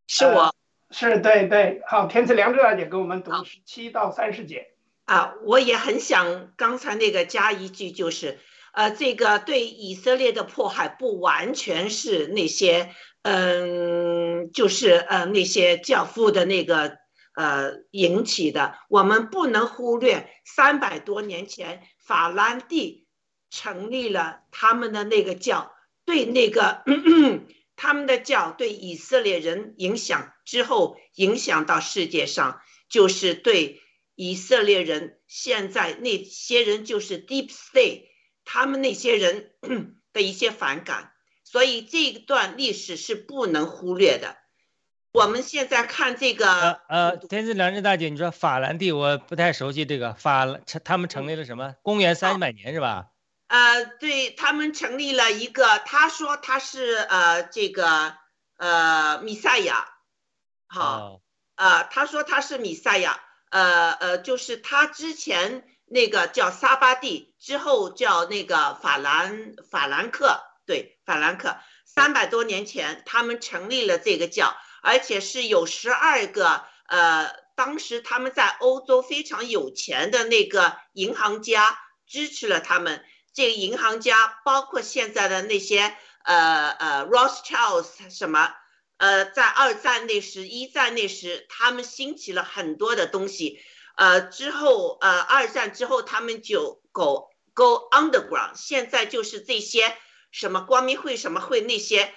[0.08, 0.56] 是我
[0.91, 4.69] 是对对，好，天赐良知大姐给我们读十七到三十节。
[5.04, 8.39] 啊，我也很想刚才那个加一句，就是
[8.71, 12.91] 呃，这个对以色列的迫害不完全是那些
[13.23, 16.97] 嗯，就是呃那些教父的那个
[17.36, 23.07] 呃引起的，我们不能忽略三百多年前法兰蒂
[23.49, 25.71] 成立了他们的那个教，
[26.05, 26.84] 对那个
[27.75, 33.81] 他们的教对以色列人影响之后，影响到世界上，就是对
[34.15, 38.03] 以色列人现在那些人就是 Deep State，
[38.45, 39.51] 他们那些人
[40.13, 41.12] 的一些反感，
[41.51, 44.37] 所以这一段历史是不能忽略的。
[45.11, 51.75] 我们现在看这个呃呃，天赐良知大姐，你说法兰蒂，我不太熟悉这个法兰，他们成立了什么？
[51.81, 53.07] 公元三百年是吧？
[53.47, 58.15] 呃，对他们成立了一个，他说他是呃这个
[58.55, 59.89] 呃米赛亚，
[60.67, 61.21] 好，哦
[61.55, 83.03] 呃，他说他是米赛亚，呃呃，就是他之前那个叫撒巴蒂，之后叫那个法兰法兰克，对，法兰克，三百多年前他们成立了这个教，而且是有十二个呃，当时他们在欧洲非常有钱的那个银行家支持了他们。
[83.34, 88.53] 这个银行家包括现在的那些呃呃 Rothschilds 什么，
[88.95, 93.60] 呃，在二战那时、一战那时，他们兴起了很多的东西，
[93.97, 99.97] 呃，之后呃二战之后他们就 go go underground，现在就是这些
[100.32, 102.13] 什么光明会、什么会那些，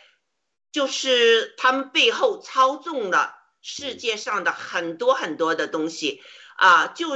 [0.73, 6.23] 就是他们背后操纵了世界上的很多很多的东西。
[6.57, 7.09] 啊，就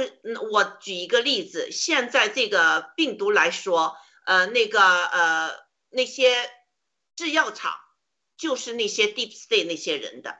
[0.51, 5.55] 我举一个例子，现在这个病毒来说，呃，那个呃
[5.89, 6.51] 那些
[7.15, 7.73] 制药厂
[8.37, 10.35] 就是那些 deep state 那些人的，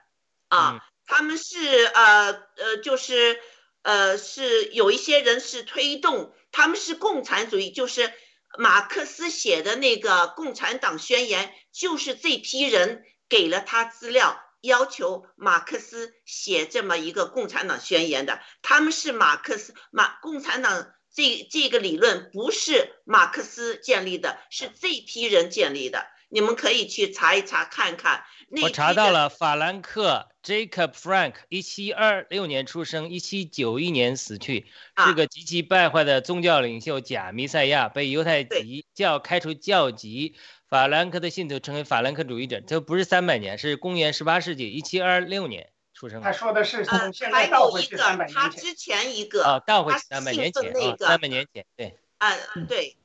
[0.50, 3.40] 啊，他们是呃呃就是
[3.84, 8.12] 呃是有一些人是推动，他们是共产主义，就是
[8.58, 14.42] 马克思写的那个《共产党宣言》，就是这批人给了他资料。
[14.62, 26.06] 要求马克思写这么一个共产党宣言的，他们是马克思马共产党这这个理论不是马克思建立的，是这批人建立的。
[26.28, 28.26] 你们可以去查一查看看。
[28.50, 34.68] 那我查到了，法兰克 Jacob Frank，一七二六年出生，一七九一年死去，
[35.06, 40.36] 是个极其败坏的宗教领袖，假弥赛亚，被犹太籍教开除教籍。
[40.68, 46.22] 法兰克的信徒称为法兰克主义者，这不是三百年，是公元十八世纪一七二六年出生。
[46.22, 48.62] 他说的是从现还在倒有一个回去三百，他年前。
[48.62, 52.32] 之前一个啊，倒回去三百年前三百年前，对，啊，
[52.68, 52.96] 对，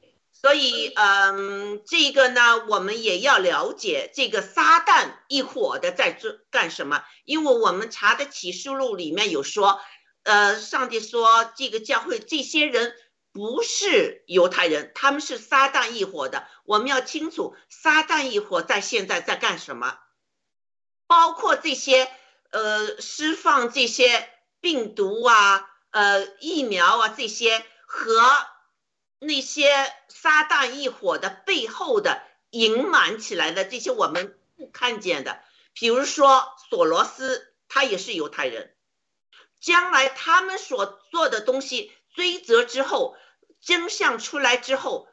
[0.45, 9.81] 所以嗯，这个呢，我们也要了解这个撒旦一伙的在做干什么，因为我们查的启示录里面有说，
[10.23, 12.95] 呃，上帝说这个教会这些人
[13.33, 19.99] 不是犹太人，他们是撒旦一伙的，我们要清楚撒旦一伙在现在在干什么，
[21.07, 22.07] 包括这些
[22.51, 24.29] 呃释放这些
[24.61, 28.21] 病毒啊、呃疫苗啊这些和
[29.27, 29.73] 那些
[30.09, 35.41] 撒旦一伙的背后的隐瞒起来的这些我们不看见的，
[35.73, 38.75] 比如说索罗斯，他也是犹太人，
[39.61, 43.17] 将来他们所做的东西追责之后，
[43.61, 45.09] 真相出来之后，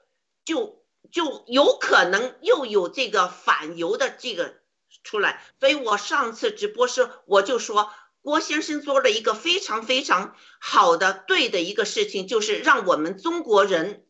[0.45, 4.59] 就就有可能又有这个反犹的这个
[5.03, 5.43] 出来。
[5.59, 7.91] 所以我上次直播时我就说，
[8.22, 14.05] 郭先生做了一个非常非常好的对的一个事情，就是让我们中国人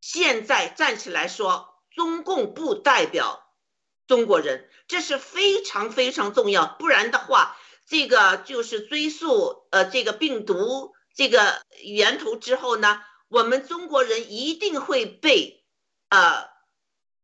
[0.00, 3.52] 现在站起来说，中共不代表
[4.06, 6.66] 中国人，这是非常非常重要。
[6.78, 15.64] 不然的话，这个就是追溯呃这个病毒这个源头之后呢，我们中国人一定会被
[16.08, 16.48] 呃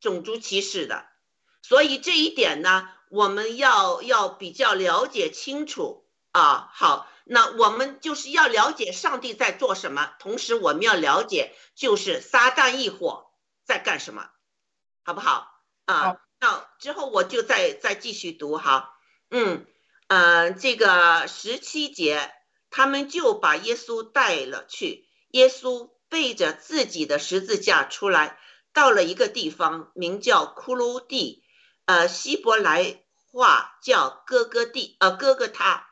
[0.00, 1.04] 种族歧视的。
[1.62, 6.01] 所以这一点呢，我们要要比较了解清楚
[6.32, 6.70] 啊。
[6.74, 7.08] 好。
[7.24, 13.30] 那我们就是要了解上帝在做什么，同时我们要了解就是撒旦一伙
[13.64, 14.28] 在干什么，
[15.04, 15.48] 好不好？
[15.86, 18.90] 啊，那之后我就再再继续读哈，
[19.30, 19.64] 嗯，
[20.08, 22.34] 呃，这个十七节，
[22.70, 28.36] 他们就把耶稣带了去，耶稣背着自己的十字架出来，
[28.72, 31.44] 到了一个地方，名叫骷髅地，
[31.86, 35.88] 呃，希伯来话叫哥哥地，呃，哥哥他。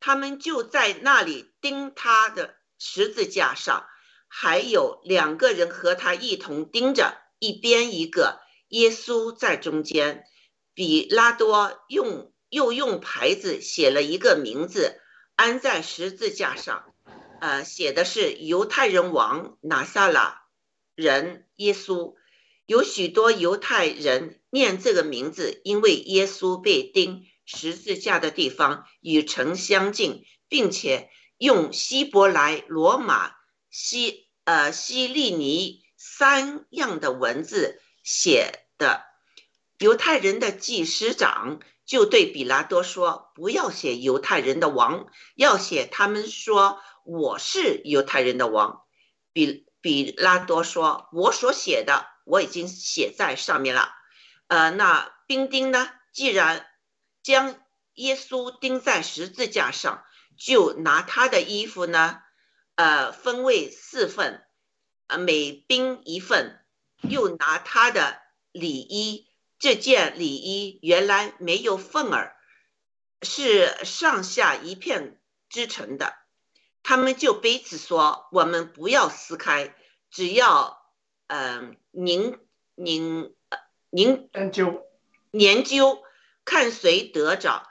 [0.00, 3.86] 他们就在那里钉他的十字架上，
[4.26, 10.24] 还有两个人和他一同钉着，一边一个，耶稣在中间。
[10.72, 15.00] 比拉多用又用牌子写了一个名字，
[15.36, 16.94] 安在十字架上，
[17.40, 20.42] 呃，写的是犹太人王拿撒拉
[20.94, 22.14] 人耶稣。
[22.64, 27.26] 有许多犹太人念这个名字，因为耶稣被钉。
[27.52, 33.32] 十字架的地方与城相近，并且用希伯来、罗马、
[33.70, 39.04] 西呃西利尼三样的文字写的。
[39.78, 48.82] 犹太人的祭司长就对比拉多说：“不要写犹太人的王，要写他们说我是犹太人的王。”
[49.32, 53.90] 比比拉多说：“我所写的我已经写在上面了。”
[54.46, 55.90] 呃，那兵丁呢？
[56.12, 56.66] 既然
[57.22, 57.54] 将
[57.94, 60.04] 耶稣钉在十字架上，
[60.38, 62.22] 就拿他的衣服呢，
[62.74, 64.42] 呃，分为四份，
[65.06, 66.64] 呃，每兵一份，
[67.02, 68.20] 又拿他的
[68.52, 72.36] 里衣，这件里衣原来没有缝儿，
[73.20, 76.14] 是上下一片织成的。
[76.82, 79.74] 他们就彼此说：“我们不要撕开，
[80.10, 80.82] 只要，
[81.26, 82.38] 嗯，您
[82.74, 83.34] 您
[83.90, 84.86] 您研究
[85.32, 86.02] 研究。”
[86.50, 87.68] 看谁得着，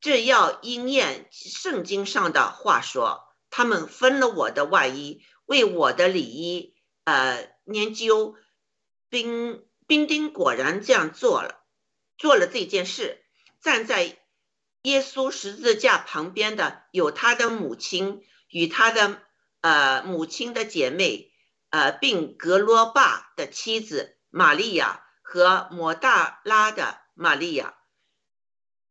[0.00, 6.74] 这要应验圣经上的话说：“他们分了我的外衣，为我的里衣，
[7.04, 8.34] 呃，研究。”
[9.08, 11.62] 兵兵丁果然这样做了，
[12.18, 13.24] 做了这件事。
[13.60, 14.18] 站在
[14.82, 19.22] 耶稣十字架旁边的有他的母亲与他的
[19.60, 21.30] 呃母亲的姐妹，
[21.70, 27.78] 呃，并格罗巴的妻子玛利亚和摩大拉的玛利亚。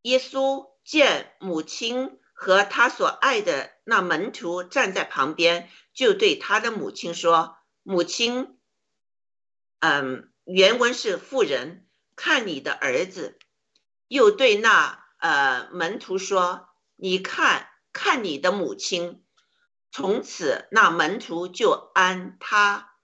[0.02, 8.58] 耶稣见母亲和他所爱的那门徒站在旁边，就对他的母亲说：“母亲，
[9.80, 13.38] 嗯，原文是妇人，看你的儿子。”
[14.08, 19.24] 又对那呃门徒说：“你看看你的母亲。”
[19.94, 22.96] 从此，那门徒就安他，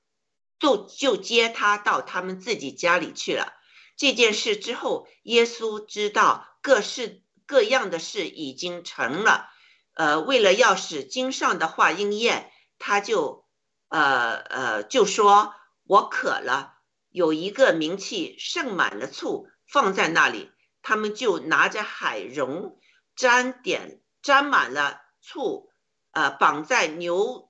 [0.58, 3.54] 就就接他到他们自己家里去了。
[3.98, 6.48] 这件事之后，耶稣知道。
[6.60, 9.50] 各式各样的事已经成了，
[9.94, 13.46] 呃，为了要使经上的话应验，他就，
[13.88, 15.54] 呃呃，就说
[15.86, 16.74] 我渴了，
[17.10, 22.78] 有一个名器盛满了醋放在那里，他们就拿着海茸
[23.16, 25.70] 沾点沾满了醋，
[26.12, 27.50] 呃，绑在牛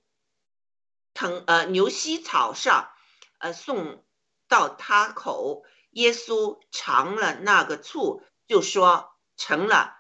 [1.15, 2.91] 藤呃牛膝草上，
[3.39, 4.05] 呃，送
[4.47, 5.63] 到他口，
[5.97, 8.23] 耶稣尝了那个醋。
[8.47, 9.97] 就说成了，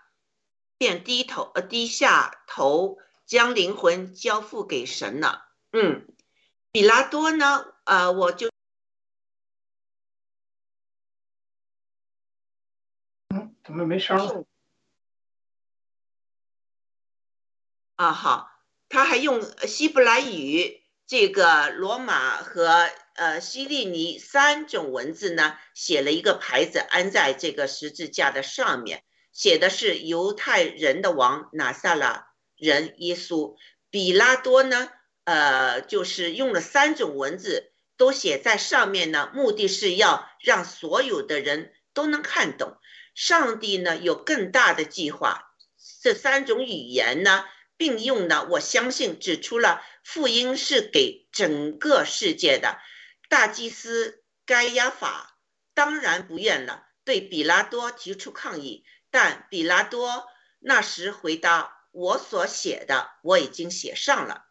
[0.77, 5.49] 便低头呃低下头，将灵魂交付给神了。
[5.73, 6.07] 嗯，
[6.71, 7.73] 比拉多呢？
[7.83, 8.49] 呃，我就
[13.35, 14.45] 嗯，怎么没声了？
[17.97, 18.49] 啊，好，
[18.87, 22.89] 他还用希伯来语、这个罗马和。
[23.17, 29.03] 呃，希利尼三种文字呢，写了一个牌子，安在这个十字架的上面，
[29.33, 33.55] 写的是犹太人的王拿撒勒人耶稣。
[33.89, 34.89] 比拉多呢，
[35.23, 42.77] 呃，就是用了三种文字都写在上面呢，目的是要让所有的人都能看懂。
[43.15, 45.55] 上帝呢有更大的计划，
[46.03, 47.45] 这三种语言呢
[47.77, 52.77] 并用呢，我相信指出了福音是给整个世界的。
[53.29, 55.37] 大祭司该亚法
[55.73, 58.85] 当然不愿了，对比拉多提出抗议。
[59.09, 60.27] 但比拉多
[60.59, 64.45] 那时回答：“我所写的我已经写上了。”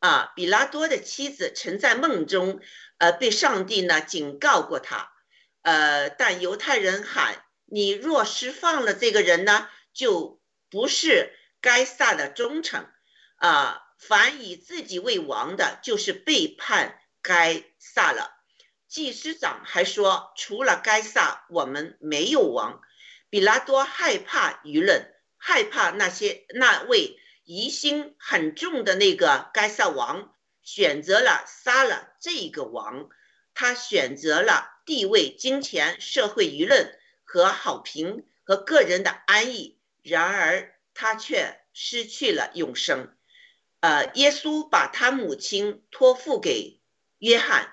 [0.00, 2.60] 啊，比拉多的妻子曾在梦中，
[2.96, 5.12] 呃，被上帝呢警告过他，
[5.60, 10.40] 呃，但犹太人喊你若释放了这个人呢，就
[10.70, 12.88] 不是该撒的忠诚，
[13.36, 18.30] 啊，凡以自己为王的，就是背叛该撒了。
[18.88, 22.80] 祭司长还说，除了该撒，我们没有王。
[23.28, 27.16] 比拉多害怕舆论，害怕那些那位。
[27.44, 33.08] 疑心很重的那个该撒王选择了杀了这个王，
[33.54, 43.12] 他选择了地位、金钱、社会舆论和好评和个人的安逸，然而他却失去了永生。
[43.80, 46.79] 呃，耶稣把他母亲托付给
[47.20, 47.72] 约翰，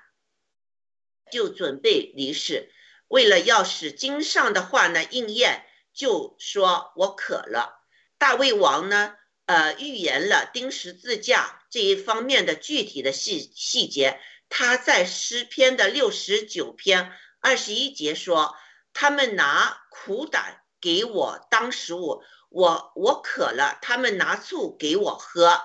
[1.32, 2.72] 就准备离世。
[3.08, 7.84] 为了要使经上的话呢应验，就说我渴了。
[8.18, 9.16] 大卫王呢？
[9.46, 14.20] 呃，预言了钉十字架这一方面的具体的细细节。
[14.50, 18.58] 他在诗篇的六十九篇二十一节说
[18.92, 25.62] ：“他们拿苦胆给我当食物，我我渴了，他们拿醋给我喝。”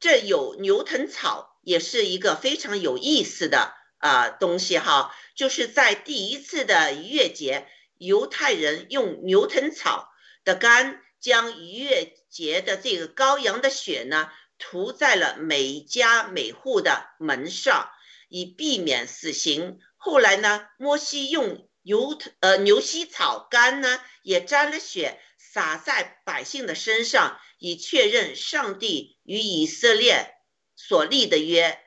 [0.00, 5.14] 这有牛藤草，也是一个非常有意思的啊东西哈。
[5.34, 10.08] 就是在第一次的逾越节，犹太人用牛藤草
[10.44, 11.02] 的干。
[11.20, 17.90] 将逾越节的这个羔羊的血呢，涂在了每家每户的门上，
[18.28, 19.80] 以避免死刑。
[19.96, 30.36] 后来呢，摩西用牛呃牛膝草干呢，也沾了血，洒在百姓的身上，以确认上帝与以色列
[30.78, 31.78] 所立的约。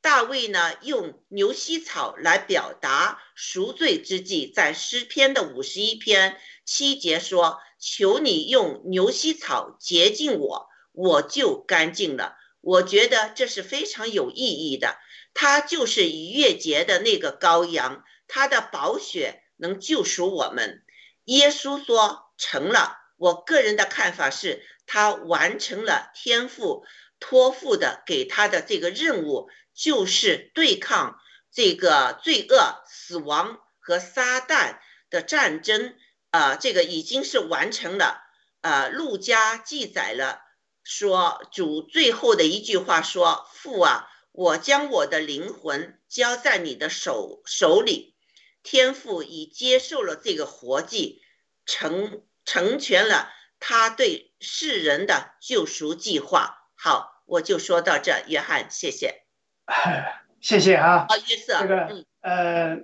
[0.00, 7.58] 大卫呢，用牛膝草来表达赎罪之际，在诗篇的五十一篇七节说。
[7.78, 12.34] 求你用牛膝草洁净我，我就干净了。
[12.62, 14.96] 我觉得这是非常有意义的。
[15.34, 20.84] 他就是逾越节的那个羔羊，他的宝血能救赎我们。
[21.24, 22.96] 耶稣说成了。
[23.18, 26.82] 我个人的看法是，他完成了天赋
[27.20, 31.18] 托付的给他的这个任务，就是对抗
[31.52, 34.78] 这个罪恶、死亡和撒旦
[35.10, 35.96] 的战争。
[36.30, 38.20] 啊，这个已经是完成了。
[38.60, 40.40] 呃，路加记载了，
[40.82, 48.16] 说主最后的一句话说：“父啊，我将我的灵魂交在你的手手里。”
[48.62, 51.22] 天父已接受了这个活祭，
[51.64, 56.65] 成成全了他对世人的救赎计划。
[56.76, 59.22] 好，我就说到这，约翰，谢谢。
[60.40, 61.06] 谢谢哈。
[61.08, 62.78] 好，约瑟，这个呃，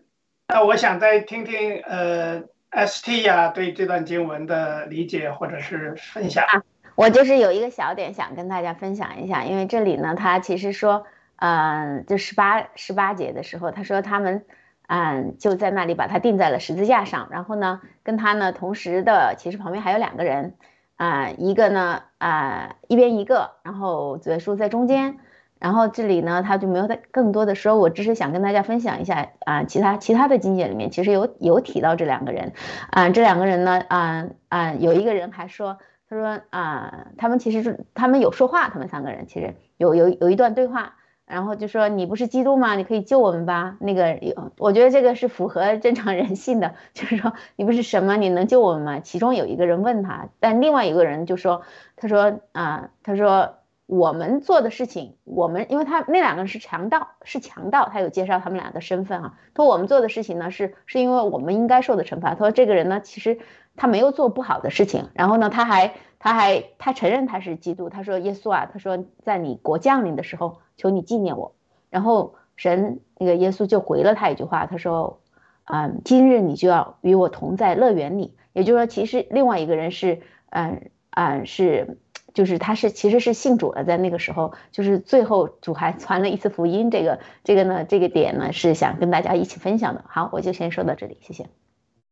[0.49, 2.43] 那我想再听听呃。
[2.74, 6.62] S T 呀，对这段经文的理解或者是分享啊，
[6.95, 11.05] 我就是有一个小点想跟大家分享一下，因为这里呢，他其实说，
[11.36, 14.47] 嗯，就十八十八节的时候，他说他们，
[14.86, 20.55] 嗯，就在那里把他钉在了十字架上，然后呢，跟他呢同时的，其实旁边还有两个人，
[20.97, 25.18] 啊，一个呢，啊，一边一个，然后主耶稣在中间。
[25.59, 32.53] 然后这里呢，他就没有再更多的说，我只是想跟大家分享一下啊，其他其他的经节里面其实有有提到这两个人，
[32.90, 35.78] 啊，这两个人呢，啊啊，有一个人还说，
[36.11, 40.97] 他说啊，他们其实是他们有说话，他们三个人其实有有有一段对话，
[41.33, 42.74] 然后就说你不是基督吗？
[42.74, 43.76] 你可以救我们吧？
[43.80, 49.01] 那个有，我觉得这个是符合正常人性的，就是说你不是什么，你能救我们吗？
[49.01, 51.62] 其中有一个人问他，但另外一个人就说，
[51.97, 53.55] 他说啊，他说。
[53.87, 59.35] 我们做的事情，我们因为他那两个人是强盗，是强盗，他有介绍他们俩的身份啊。
[59.53, 62.30] 他说我们做的事情呢，是是因为我们应该受的惩罚。
[62.30, 63.41] 他说这个人呢，其实
[63.76, 67.88] 他没有做不好的事情，然后呢，他还他还他承认他是基督。
[67.88, 71.56] 他说耶稣啊，他说在你国降临的时候，求你纪念我。
[71.90, 75.20] 然后神那个耶稣就回了他一句话，他说，
[75.64, 78.36] 嗯，今日你就要与我同在乐园里。
[78.52, 81.98] 也就是说，其实另外一个人是，嗯嗯是。
[82.34, 90.02] 就是他是其实是信主了，在那个时候，就是最后主还 传了一次福音，这个这个呢，这个点呢是想跟大家一起分享的。
[90.08, 91.50] 好，我就先说到这里，谢谢。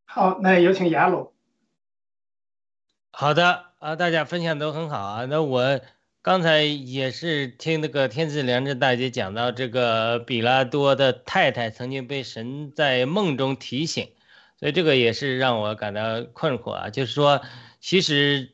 [0.04, 1.32] 好，那有请雅鲁。
[3.12, 5.24] 好的啊，大家分享都很好啊。
[5.24, 5.80] 那我
[6.20, 14.10] 刚才也是听那个天赐良知大姐讲到，这个比拉多的太太曾经被神在梦中提醒，
[14.58, 16.90] 所以这个也是让我感到困惑啊。
[16.90, 17.42] 就是说，
[17.80, 18.52] 其实。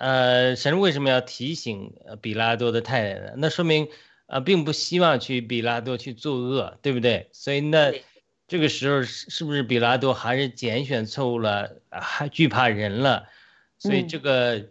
[0.00, 1.92] 呃，神为什么要提醒
[2.22, 3.32] 比拉多的太太呢？
[3.38, 3.88] 那说明，
[4.28, 7.28] 呃，并不希望去比拉多去作恶，对不对？
[7.32, 7.92] 所以那
[8.46, 13.26] 这个时候是是不是比拉多还是拣选错误了，还惧怕人了？
[13.78, 14.66] 所以这个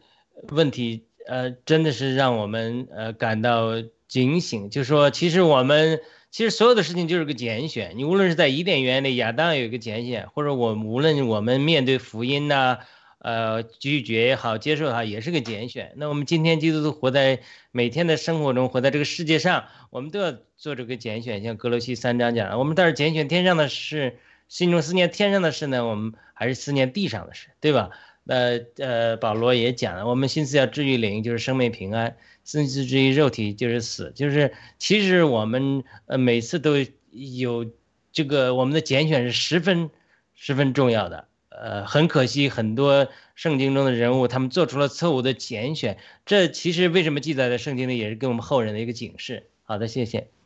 [0.49, 7.93] 问题，呃，真的是让我们呃感到警醒，就说其实我们其实所有的事情就是个拣选。
[7.95, 12.79] 你无论是在伊甸园里，亚当有一个拣选，或者我无论我们面对福音呐、
[13.19, 15.93] 呃拒绝也好，接受也好，也是个拣选。
[15.95, 17.39] 那我们今天基督徒活在
[17.71, 21.41] 每天的生活中，活在这个世界上，我们都要做这个拣选。
[21.43, 27.89] 像格罗西三章讲的，我们倒是拣选天上的事，心中思念天上的事呢，我们还是思念地上的事，对吧？
[28.27, 32.11] 呃呃，保罗也讲了，我们心思要治愈灵，就是生命平安；
[32.43, 34.11] 心思治愈肉体，就是死。
[34.15, 36.73] 就是其实我们呃每次都
[37.11, 37.71] 有
[38.11, 39.89] 这个我们的拣选是十分
[40.33, 41.27] 十分重要的。
[41.49, 49.49] 呃，很可惜，很多圣经中的人物他们做出了错误的拣选，这其实为什么记载在圣经里，也是给我们后人的一个警示。
[49.63, 50.36] 好的，谢谢。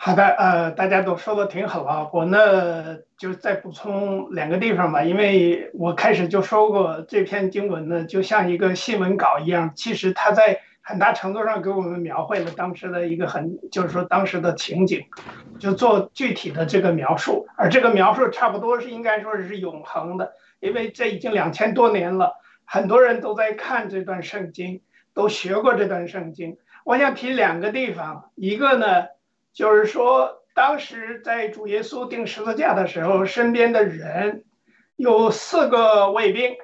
[0.00, 15.04] 好的，呃，大家都说的挺好啊，我呢就再补充两个地方吧，因为我开始就说过，这篇经文呢就像一个新闻稿一样，其实它在很大程度上给我们描绘了当时的一个很，就是说当时的情景，
[15.58, 22.34] 就做具体的这个描述，而这个描述差不多是应该说是永恒的，因为这已经两千多年了，
[22.64, 24.80] 很多人都在看这段圣经，
[25.12, 26.56] 都学过这段圣经。
[26.84, 28.86] 我想提两个地方，一个呢。
[29.58, 34.44] 就是说，当时在主耶稣钉十字架的时候，身边的人
[34.94, 36.54] 有四个卫兵，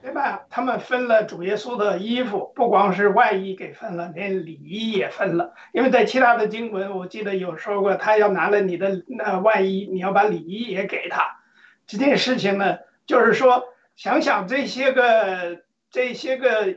[0.00, 0.46] 对吧？
[0.48, 5.54] 他们分了主耶稣的衣服，不光是外衣给分了，连里衣也分了。
[5.72, 11.40] 因为在其他的经文，我记得有说过，他要拿了你的那外衣，你要把里衣也给他。
[11.88, 13.64] 这件事情呢，就是说，
[13.96, 16.76] 想想这些个这些个，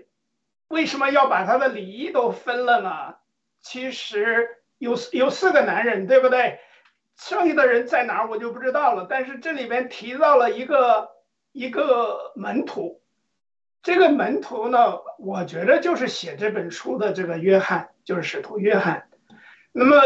[0.67, 3.17] 为什么要把他的里衣都分了呢？
[3.61, 4.55] 其实。
[4.79, 6.59] 有有四个男人，对不对？
[7.15, 9.05] 剩下的人在哪儿我就不知道了。
[9.09, 11.11] 但是这里边提到了一个
[11.51, 13.01] 一个门徒，
[13.83, 19.09] 这个门徒呢，我觉得就是写这本书的这个约翰，就是使徒约翰。
[19.73, 20.01] 那么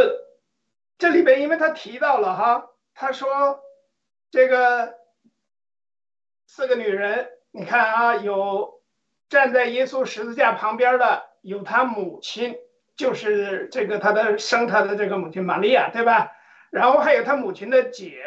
[0.97, 3.61] 这里边，因为他提到了哈，他说
[4.31, 4.95] 这个
[6.47, 8.81] 四个女人，你看啊，有
[9.29, 12.57] 站在耶稣十字架旁边的，有他母亲。
[12.95, 16.31] 就是这个他的生他的这个母亲玛利亚，对吧？
[16.69, 18.21] 然后还有他母亲的姐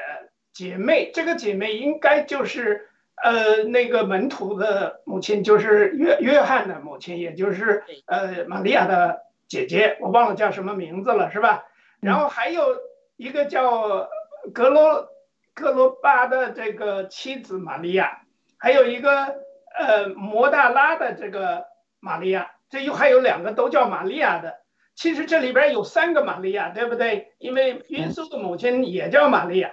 [0.53, 2.89] 姐妹，这个姐妹应该就是
[3.23, 11.65] 呃那个门徒的母亲，就是约约翰的母亲，也就是呃玛利亚的姐姐，我忘了叫什么名字了，是吧？
[12.01, 12.77] 然后还有
[13.17, 14.09] 一个叫
[14.53, 15.09] 格罗
[15.55, 18.23] 格罗巴的这个妻子玛利亚，
[18.59, 19.37] 还有一个
[19.79, 21.67] 呃摩大拉的这个
[22.01, 22.51] 玛利亚。
[22.69, 24.57] 这又还有两个都叫玛利亚的，
[24.97, 27.33] 其实这里边有三个玛利亚，对不对？
[27.39, 29.71] 因为耶稣的母亲也叫玛利亚。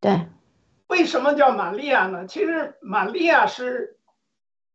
[0.00, 0.26] 对，
[0.86, 2.26] 为什么叫玛利亚呢？
[2.26, 3.96] 其实玛利亚是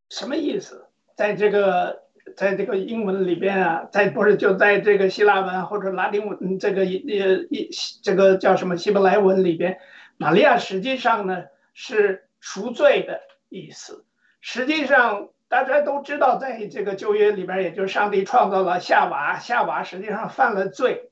[0.09, 0.87] 什么意思？
[1.15, 2.03] 在这个
[2.35, 7.69] 在这个英文里边啊，在不是就在这个希腊文或者拉丁文这个呃一
[8.03, 9.79] 这个叫什么希伯来文里边，
[10.17, 14.05] 玛利亚实际上呢是赎罪的意思，
[14.41, 15.29] 实际上。
[15.49, 21.09] 大家都知道，在这个旧约里边，也就是上帝创造了夏娃，夏娃实际上犯了罪，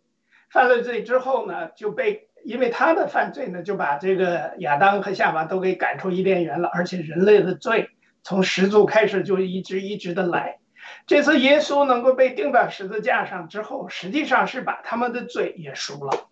[0.50, 7.90] 犯了罪之后呢，就被因为他的犯罪呢，就把这个亚当和夏娃都给赶出伊甸园了，而且人类的罪
[8.24, 10.60] 从始祖开始就一直一直的来。
[11.08, 16.28] 这次耶稣能够被钉到十字架上之后，实际上是把他们的罪也赎了，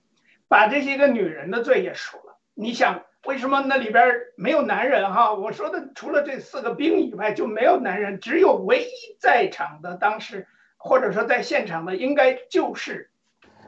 [0.49, 2.37] 把这些个女人的罪也赎了。
[2.53, 3.03] 你想？
[3.25, 4.05] 为什么那里边
[4.35, 5.33] 没有男人哈？
[5.33, 10.45] 我说的除了这四个兵以外就没有男人，只有唯一在场的当时
[10.75, 13.09] 或者说在现场的应该就是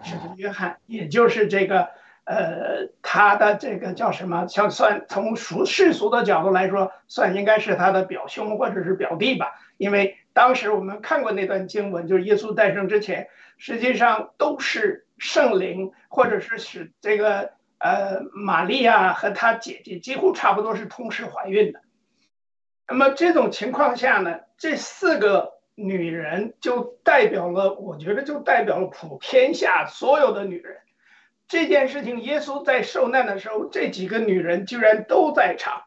[0.04, 1.88] 是约翰，也就是这个
[2.26, 4.46] 呃他的这个叫什么？
[4.48, 9.54] 像算从俗世俗的角度来说，算应该是他的表兄或者是表弟吧？
[9.78, 17.55] 因为当时我们看过那段经文，就是耶稣诞生之前，实际上都是圣灵或者是使这个。
[17.78, 21.82] 呃，玛利亚和她姐姐几乎差不多是同时怀孕的。
[22.88, 30.78] 那么这种情况下呢，这四个女人就代表了，我觉得就代表了普天下所有的女人。
[31.48, 35.84] 这件事情，耶稣在受难的时候，这几个女人居然都在场，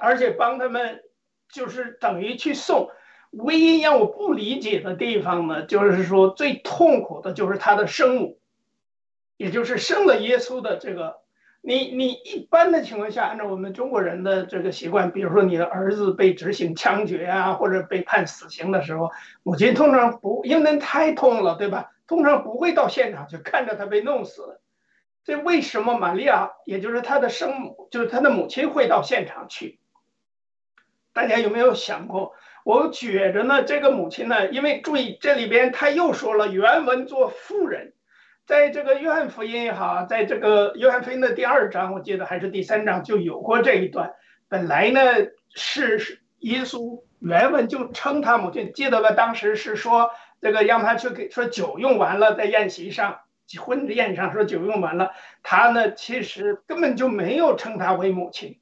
[0.00, 1.02] 而且帮他们，
[1.52, 2.90] 就是等于去送。
[3.30, 8.38] 唯一让我不理解的地方呢，就是说最痛苦的就是他的生母。
[9.42, 11.16] 也就是生了耶稣的这个，
[11.62, 19.10] 你你一般的情况下，按照我们中国人的这个习惯，比如说你的儿子被执行枪决啊，或者被判死刑的时候，
[19.42, 21.90] 母亲通常不，因为太痛了，对吧？
[22.06, 24.60] 通常不会到现场去看着他被弄死。
[25.24, 29.80] 这为什么玛利亚，也就是他的生母，就是他的母亲会到现场去？
[31.12, 32.34] 大家有没有想过，
[32.64, 37.92] 我觉着呢，这个母亲呢，因为注意这里边他又说了原文做妇人，
[38.52, 44.12] 在这个约翰福音也好，在这个约翰福音的第二章，我记得还是第三章就有过这一段。
[44.46, 45.00] 本来呢
[45.54, 49.12] 是是耶稣原文就称他母亲，记得吧？
[49.12, 50.10] 当时是说
[50.42, 53.20] 这个让他去给说酒用完了，在宴席上
[53.58, 58.60] 婚宴上说酒用完了，他呢其实根本就没有称她为母亲，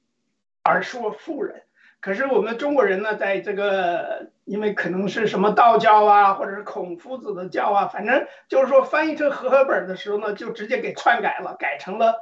[0.62, 1.64] 而说妇人。
[2.00, 12.16] 可是我们中国人呢，在这个因为可能是什么道教啊，或者是孔夫子的教啊，反正就是说翻译成和合本的时候呢，就直接给篡改了，改成了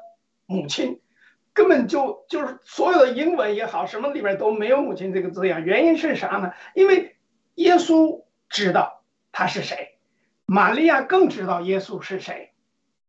[0.47, 1.01] 母亲，
[1.55, 5.64] 根本就就是所有的英文也好，什么里边都没有母亲这个字样。
[5.64, 6.53] 原因是啥呢？
[6.74, 7.16] 因为
[7.55, 9.97] 耶稣知道他是谁，
[10.45, 12.53] 玛利亚更知道耶稣是谁，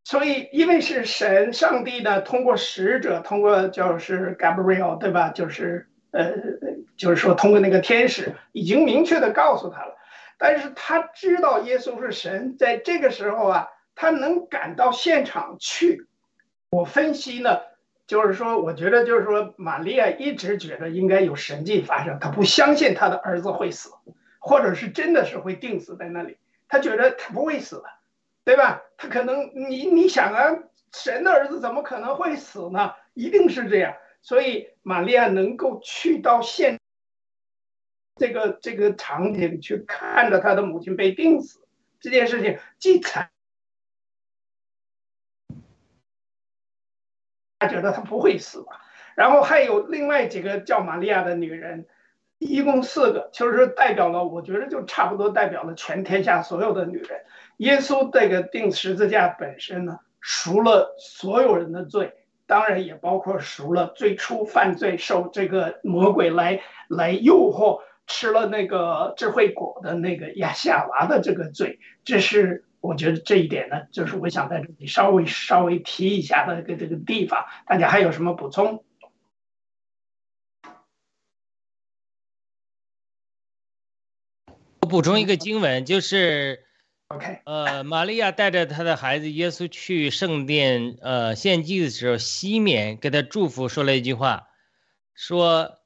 [0.03, 5.29] 所以因为是神上帝呢，通过使者，通过就是 Gabriel 对吧？
[5.29, 6.33] 就是呃，
[6.97, 9.95] 就是说通过那个天使已经明确的告诉他了，
[10.37, 16.07] 但是他知道耶稣是神，在这个时候啊，他能赶到现场去。
[16.71, 17.61] 我分析呢，
[18.05, 23.89] 就是说，我觉得就是说，玛利亚一直觉得应该有神迹发生，他不相信他的儿子会死，
[24.39, 26.37] 或者是真的是会定死在那里，
[26.67, 27.85] 他觉得他不会死的，
[28.43, 28.81] 对吧？
[28.97, 30.57] 他可能你你想啊，
[30.93, 32.93] 神的儿子怎么可能会死呢？
[33.13, 33.95] 一定是这样。
[34.21, 36.79] 所以玛利亚能够去到现
[38.15, 41.59] 这个这个场景去看着他的母亲被钉死
[41.99, 43.29] 这件事情，既惨，
[47.57, 48.81] 他觉得他不会死吧？
[49.15, 51.87] 然后还有另外几个叫玛利亚的女人，
[52.37, 57.25] 一共四个，就是代表了，我觉得就差不多代表了全天下所有的女人。
[57.57, 62.15] 耶稣这个钉十字架本身呢，赎了所有人的罪。
[62.49, 78.83] 当然也包括赎了最初犯罪受这个魔鬼来来诱惑吃了那个智慧果的那个亚夏娃的这个罪，这是我觉得这一点呢，就是我想在这里稍微稍微提一下的个这个地方，大家还有什么补充？
[84.81, 86.65] 我补充一个经文，就是。
[87.09, 94.49] OK，呃，玛利亚带着她的孩子耶稣去圣殿，呃，献祭的时候，西缅给他祝福，说了一句话，
[95.15, 95.79] 说，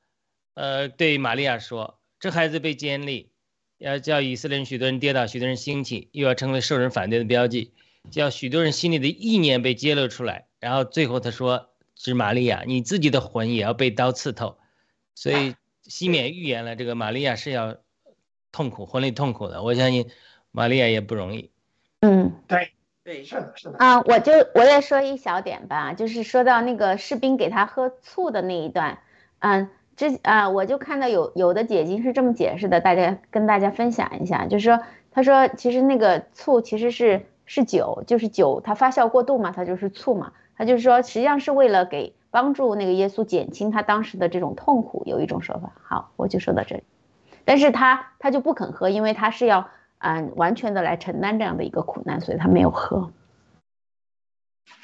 [0.53, 3.31] 呃，对玛利亚说，这孩子被建立，
[3.77, 7.71] 要叫以色列人许多人跌倒，许多人兴起，又要成为受人反对的标记，
[8.11, 14.57] 叫许多人心里的意念被揭露出来，然后最后他说，是玛利亚，你自己的魂也要被刀刺透，
[15.15, 17.77] 所以西缅预言了这个玛利亚是要
[18.51, 20.09] 痛苦，魂里痛苦的，我相信。
[20.55, 21.49] 玛利亚也不容易，
[22.01, 22.69] 嗯，对，
[23.03, 28.99] 对，是的，是的啊，我就我也说一小点吧，就是说到那个士兵给他喝醋的那一段，
[29.39, 34.79] 嗯，之啊，我就看到有有的解经是这么解释的，大家跟大家分享一下，就是说，
[35.09, 45.71] 他说其实那个醋其实是是酒，就是酒它发酵过度嘛，它就是醋嘛，他就是说实际上是为了给帮助那个耶稣减轻他当时的这种痛苦，有一种说法。
[45.81, 46.83] 好，我就说到这里，
[47.43, 49.67] 但是他他就不肯喝，因为他是要。
[50.03, 53.09] 嗯，完全的来承担这样的一个苦难，所以他没有喝。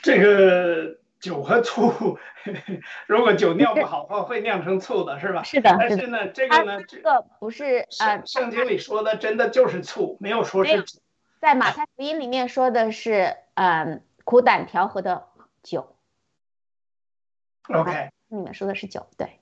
[0.01, 2.17] 这个酒和醋，
[3.05, 5.43] 如果酒酿不好的话，会酿成醋的，是吧？
[5.43, 5.75] 是的。
[5.77, 10.85] 但是呢，这个呢，这个不是呃，圣经里说的真的就是醋，没有说是。
[11.41, 15.27] 在马太福音里面说的是，嗯，苦胆调和的
[15.63, 15.97] 酒。
[17.67, 18.09] OK。
[18.29, 19.38] 里面说的是酒，对。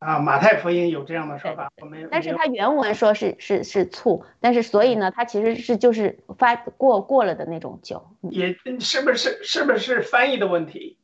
[0.00, 1.70] 啊，马太福音有这样的说法，
[2.10, 10.96] 但是它原文说是是是醋，但是所以呢，它其实是就是发过过了的那种酒，也是不是是不是翻译的问题？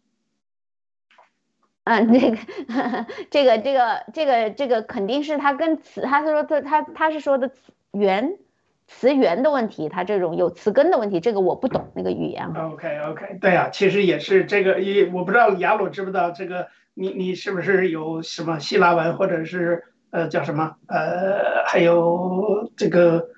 [1.85, 2.09] 嗯，
[3.31, 8.39] 这个这个这个这个这个肯定是他跟词，他说他他他是说的词源
[8.87, 12.51] 词源的问题，他这种有词根的问题，这个我不懂那个语言。
[12.55, 16.69] OK OK，对啊，其实也是这个，也我不知道雅鲁知不知道这个。
[16.99, 23.29] 你你是不是有什么希腊文，或者是呃叫什么呃，还有这个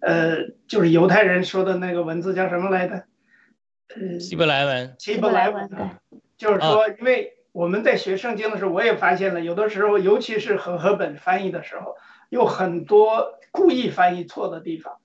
[0.00, 3.04] 呃，就是犹太人说的那个文字叫什么来着？
[3.88, 4.94] 呃，希伯来文。
[4.98, 5.70] 希伯来文。
[6.36, 11.96] 就是说，因为我们在学圣经的时候，我也发现了，有的时候，尤其是和合本翻译的时候，
[12.28, 14.98] 有很多故意翻译错的地方。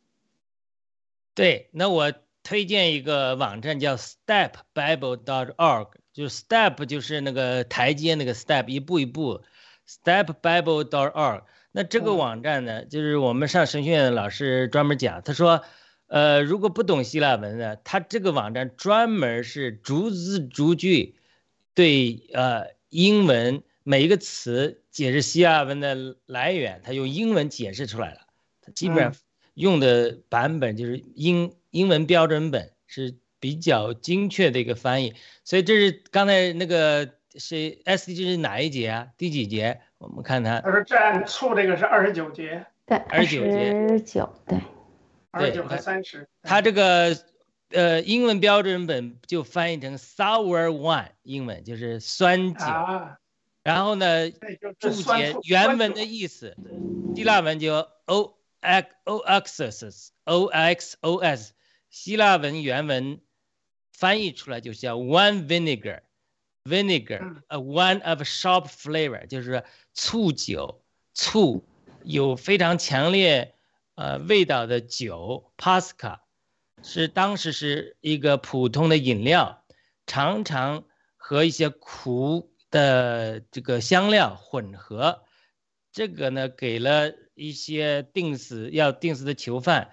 [1.33, 2.11] 对，那我
[2.43, 5.87] 推荐一个网站叫 StepBible.org。
[6.13, 9.41] 就是 step 就是那个台阶那个 step 一步一步
[9.87, 11.43] ，stepbible.org。
[11.71, 15.63] 那这个网站呢，就是我们上神学院的老师专门讲，他说，
[16.07, 21.15] 呃，如果不懂希腊文呢，他这个网站专门是逐字逐句
[21.73, 28.19] 对呃英文每一个词解释希腊文的来源，他用英文解释出来了。
[28.61, 29.15] 他基本上
[29.53, 35.13] 用的版本就是英英文标准本，是比较精确的一个翻译。
[35.43, 39.07] 所以这是刚才那个是 SDG 是哪一节啊？
[39.17, 39.81] 第几节？
[39.97, 44.59] 我们看它他说占处这个是二十九节，对，29节十九，对，
[45.29, 46.27] 二十九和三十。
[46.41, 47.15] 它这个
[47.69, 52.65] 呃英文标准本就翻译成 sour wine，英文就是酸酒。
[52.65, 53.17] 啊，
[53.63, 54.31] 然后呢，
[54.79, 56.57] 注解原文的意思，
[57.15, 61.53] 希腊文就 o x o x s o x o s，
[61.91, 63.19] 希腊文原文
[64.01, 67.43] 翻译出来就叫 one vinegar，vinegar 嗯。
[67.49, 70.83] a one of sharp flavor，就是醋酒，
[71.13, 71.63] 醋
[72.03, 73.53] 有非常强烈
[73.93, 76.21] 呃味道的酒，pasca
[76.81, 79.63] 是当时是一个普通的饮料，
[80.07, 80.83] 常常
[81.15, 85.23] 和一些苦的这个香料混合，
[85.91, 89.91] 这个呢给了一些定死要定死的囚犯，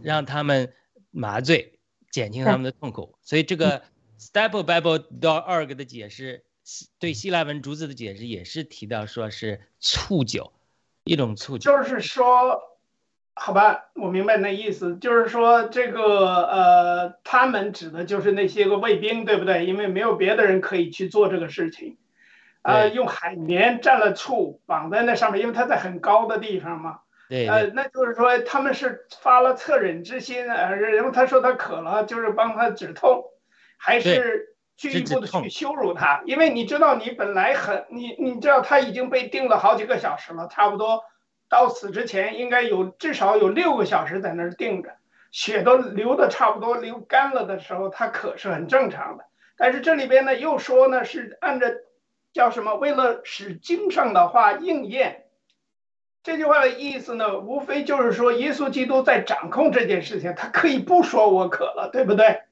[0.00, 0.72] 让他们
[1.10, 1.77] 麻醉，
[2.10, 3.16] 减轻他们的痛苦。
[3.22, 3.82] 所以这个
[4.18, 6.44] steplebible.org 的解释，
[6.98, 10.52] 对希腊文竹子的解释也是提到说是醋酒，
[11.04, 11.70] 一种醋酒。
[11.70, 12.60] 就是说，
[13.34, 19.64] 好吧，我明白那意思，就是说这个呃，他们指的就是那些个卫兵，对不对？
[19.64, 21.96] 因为没有别的人可以去做这个事情，
[22.62, 33.22] 呃，用海绵蘸了醋绑在那上面，因为它在很高的地方嘛，对呃，那就是说他们是发了恻忍之心，呃，然后他说他渴了，就是帮他止痛，
[33.76, 36.22] 还是进一步的去羞辱他？
[36.24, 41.04] 因为你知道，你本来很你你知道他已经被定了好几个小时了，差不多
[41.50, 44.96] 到死之前应该有至少有六个小时在那儿定着，
[45.30, 49.24] 血都流的差不多流干了的时候，他渴是很正常的。
[49.58, 51.66] 但是这里边呢又说呢是按照
[52.32, 52.76] 叫什么？
[52.76, 55.26] 为了使经上的话应验。
[56.28, 62.42] 这句话的意思呢，无非就是说，耶稣基督在掌控这件事情，他可以不说我渴了，对不对？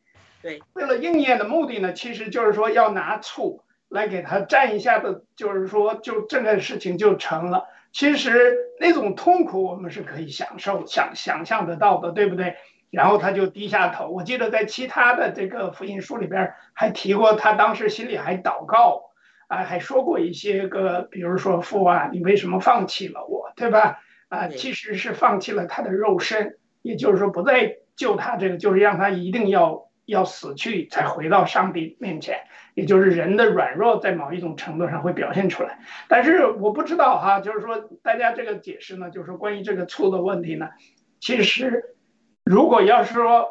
[0.40, 0.62] 对。
[0.72, 3.60] 为了应验的目的呢，其实就是说要拿醋
[3.90, 7.66] 来给他蘸一下子，就是说就这个事情就成了。
[7.92, 12.56] 其实那种痛苦我们是可以享受、想想象得到的，对不对？
[12.90, 14.08] 然后他就低下头。
[14.08, 19.02] 我记得在其他的这个福音书里边还提过，他当时心里还祷告。
[19.48, 24.00] 啊，还说过一些个，比如说父啊，你为什么放弃了我，对吧？
[24.28, 32.40] 啊，其实是放弃了他的肉身，也就是说不再救他这个，就是让他一定要要死去才回到上帝面前，
[32.74, 35.78] 也就是人的软弱在某一种程度上会表现出来。
[36.06, 40.68] 但是我不知道哈，就是说大家这个解释呢，就是关于这个醋的问题呢，
[41.18, 41.96] 其实
[42.44, 43.48] 如果要是说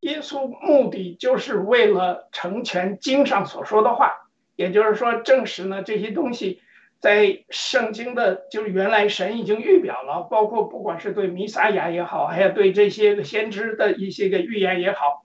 [0.00, 4.22] 耶稣目的就是为了成全经上所说的话。
[4.56, 6.62] 也就是说，证实呢这些东西
[7.06, 15.24] 在圣经的，就是原来神已经预表了，包括不管是对弥撒亚也好，还有对这些个先知的一些个预言也好，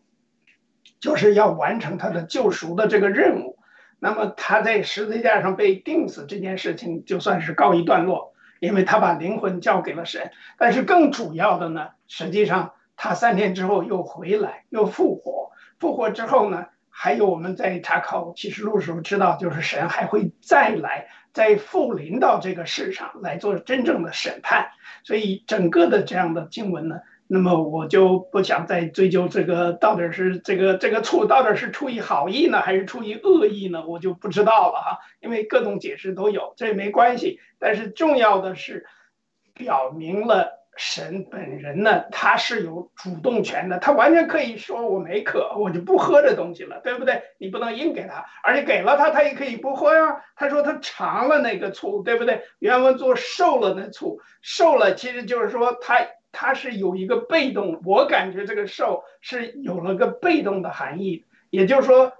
[0.99, 3.57] 就是要完成他的救赎的这个任务。
[3.97, 10.29] 那么他在十字架上被钉死这件事情就算是告一段落，因为他把灵魂交给了神。
[10.59, 15.49] 但是更主要的呢，实际上他三天之后又回来，又复活。
[15.79, 16.67] 复活之后呢？
[16.93, 24.71] 还有我们在查考启示录的时候知道，就是神还会再来，再复临到这个世上来做真正的审判。
[25.03, 33.85] 所以整个的这样的经文呢，那么我就不想再追究这个到底是这个这个处到底是出于好意呢，还是出于恶意呢？
[33.87, 37.39] 我就不知道了哈，因为各种解释都有，这也没关系。
[37.57, 38.85] 但是重要的是，
[39.53, 40.60] 表明了。
[40.77, 47.21] 神本人呢，他是有主动权的，他完全可以说我没渴，我就不喝这东西了，对不对？
[47.37, 50.23] 你不能硬给他，而且给了他，他也可以不喝呀。
[50.35, 52.41] 他说他尝了那个醋，对不对？
[52.59, 62.13] 原文做受了那醋，受了其实就是说他他是有一个被动，我感觉这个受是有了个被动的含义，也就是说，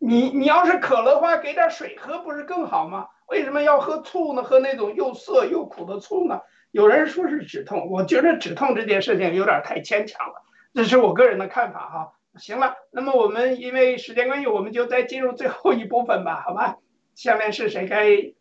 [0.00, 3.06] 你你要是渴了的话，给点水喝不是更好吗？
[3.28, 4.42] 为什么要喝醋呢？
[4.42, 6.40] 喝那种又涩又苦的醋呢？
[6.70, 10.42] 有人说是止痛，我觉得止痛这件事情有点太牵强了，
[10.74, 12.12] 这是我个人的看法哈。
[12.38, 16.76] 行了，那么我们因为时间关系，我们就再进入最后一部分吧，好吧？
[17.16, 18.32] 下面是谁该，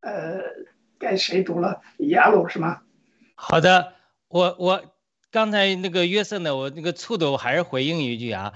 [0.00, 0.42] 呃，
[0.98, 1.80] 该谁读了？
[1.98, 2.82] 雅鲁是吗？
[3.34, 3.94] 好的，
[4.28, 4.84] 我我
[5.32, 8.52] 刚才那个约瑟呢，我那个醋的我还是回应一句啊，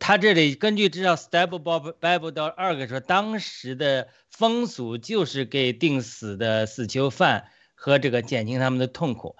[0.00, 7.48] 他这里根据知道 Stable Bible 到二个说，当时的风俗就是给定死的死囚犯。
[7.82, 9.34] 和这个减轻他们的痛苦，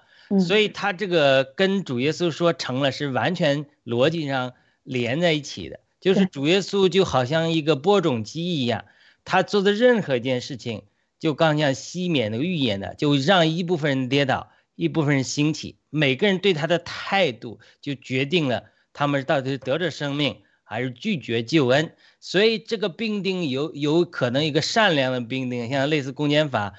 [0.45, 4.51] 所以他这个跟主耶稣说成了是完全逻辑上
[4.83, 8.83] 连在一起的，就是主耶稣就好像一个播种机一样，
[9.23, 10.83] 他做的任何一件事情，
[11.21, 21.93] 就刚像西缅那个预言的，就让一部分人跌倒，一部分人兴起，每个人对他的态度就决定了他们到底是得着生命还是拒绝救恩。
[22.19, 26.73] 所以这个病定有有可能一个善良的病定，像类似公检法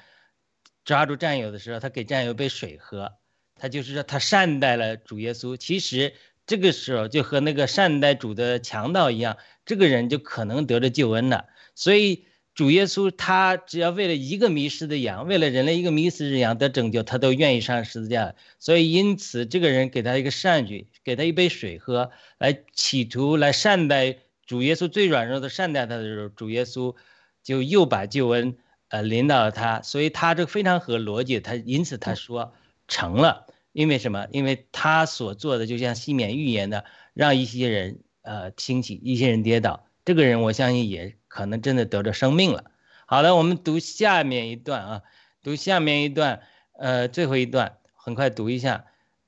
[0.85, 3.11] 抓住战友的时候，他给战友杯水喝，
[3.55, 5.57] 他就是说他善待了主耶稣。
[5.57, 6.13] 其实
[6.45, 11.47] 这个时候就和那个善待主的强盗一样，这个人就可能得着救恩了。
[11.73, 18.35] 所以主耶稣他只要为了一个迷失的羊，为了人类一个迷失的羊得拯救，他都愿意上十字架。
[18.59, 26.95] 所以因此这个人给他一个善举，给他一杯水喝，来企图来善待主耶稣最软弱的善待他的时候，主耶稣
[27.43, 28.55] 就又把救恩
[28.95, 29.81] 呃领导他。
[29.81, 32.53] 所以他这非常合逻辑，他因此他说
[32.87, 33.47] 成了。
[33.73, 34.27] 因为什么？
[34.31, 39.85] 因为他所做的就像西缅预言的，让一些人呃兴起，一些人跌倒。
[40.05, 42.71] 这个人我相信也可能真的得着生命了。
[43.05, 45.01] 好了，我们读下面一段啊，
[45.43, 46.41] 读下面一段，
[46.79, 48.85] 呃，最后一段，很快读一下。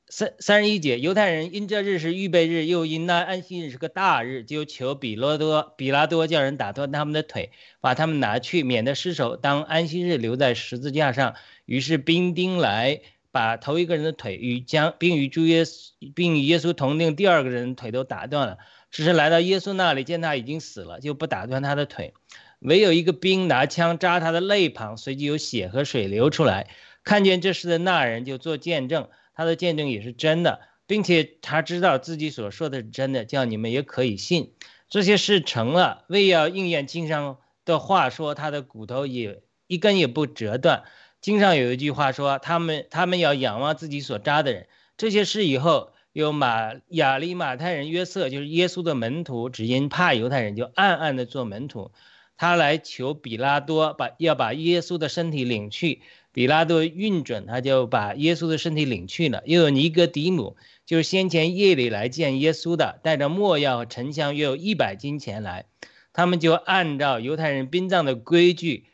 [0.10, 7.52] 三三十一节，犹太人因这日是预备日，又因那安息日是个大日，就求比罗多、比拉多叫人打断他们的腿，
[7.82, 11.36] 把他们拿去，免得失手当安息日留在十字架上。
[11.66, 13.02] 于是兵丁来。
[13.30, 18.58] 把头一个人的腿与将，并与主耶稣，并与耶稣同定第二个人腿都打断了。
[18.90, 22.16] 只是来到耶稣那里，见他已经死了，就不打断他的腿。
[22.60, 26.68] 唯有一个兵拿枪扎他的肋旁，随即有血和水流出来。
[27.04, 34.54] 看见这事的那人就做见证，他的见证也是真的，并且他知道自己所说的是真的，叫你们也可以信。
[34.90, 40.86] 这些事成了，为要应验经上的话，说他的骨头也一根也不折断。
[41.22, 44.68] 经上有一句话说：“他们他们要仰望自己所扎的人。”
[44.98, 51.92] 这些事以后，有马亚利马太人约瑟，就是耶稣的门徒，只因怕犹太人，就暗暗的做门徒。
[52.38, 56.02] 他来求比拉多把要把耶稣的身体领去，
[56.38, 59.42] 比拉多允准，他就把耶稣的身体领去了。
[59.48, 65.66] 又有尼哥底母，就是先前夜里来见耶稣的，带着墨药和沉香，约有一百斤钱来。
[66.14, 68.86] 他们就按照犹太人殡葬的规矩。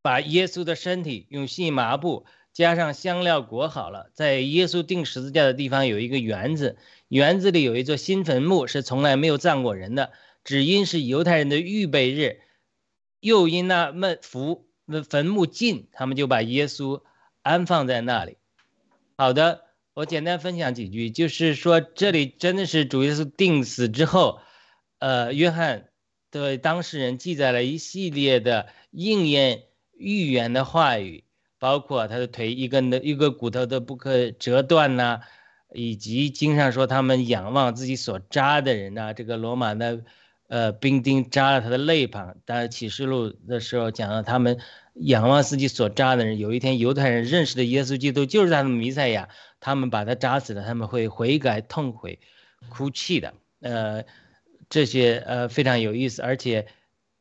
[0.00, 10.10] 把耶稣的身体用细麻布加上香料裹好了，在耶稣钉十字架的地方有一个园子，园子里有一座新坟墓，是从来没有葬过人的，
[10.42, 12.40] 只因是犹太人的预备日，
[13.20, 17.02] 又因那墓坟那坟墓近，他们就把耶稣
[17.42, 18.36] 安放在那里。
[19.16, 19.64] 好的，
[19.94, 24.40] 我简单分享几句，就是说这里真的是主耶稣钉死之后，
[24.98, 25.88] 呃，约翰
[26.30, 29.64] 对当事人记载了一系列的应验。
[29.96, 31.22] 预言的话语，
[31.60, 35.20] 包括他的腿一根的一个骨头都不可折断呐，
[35.72, 40.04] 以及经上说他们仰望自己所扎的人呐，这个罗马的
[40.48, 42.36] 呃兵丁扎了他的肋旁。
[42.44, 44.58] 但启示录的时候讲了他们
[44.94, 49.28] 仰望自己所扎的人，有一天犹太人认识的耶稣基督就是他们弥赛亚，
[49.60, 52.20] 他们把他扎死了，他们会悔改痛悔
[52.68, 53.34] 哭泣的。
[53.60, 54.04] 呃，
[54.68, 56.66] 这些呃非常有意思，而且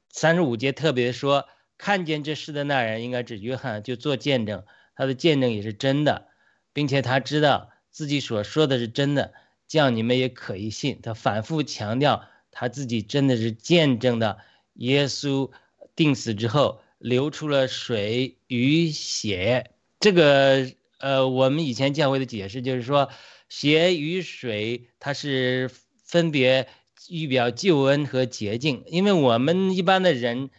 [0.09, 1.45] 三十五节特别说。
[1.75, 4.63] 看见这事的那人应该指约翰，就做见证，
[4.95, 6.27] 他的见证也是真的，
[6.71, 9.33] 并且他知道自己所说的是真的，
[9.67, 11.01] 这样你们也可以信。
[11.03, 14.37] 他反复强调他自己真的是见证的。
[14.75, 15.51] 耶稣
[15.97, 23.09] 定死之后流出了水与血，这个呃，我们以前教会的解释就是说，
[23.49, 25.69] 血与水它是
[26.05, 26.69] 分别
[27.09, 30.49] 预表救恩和洁净，因为我们一般的人。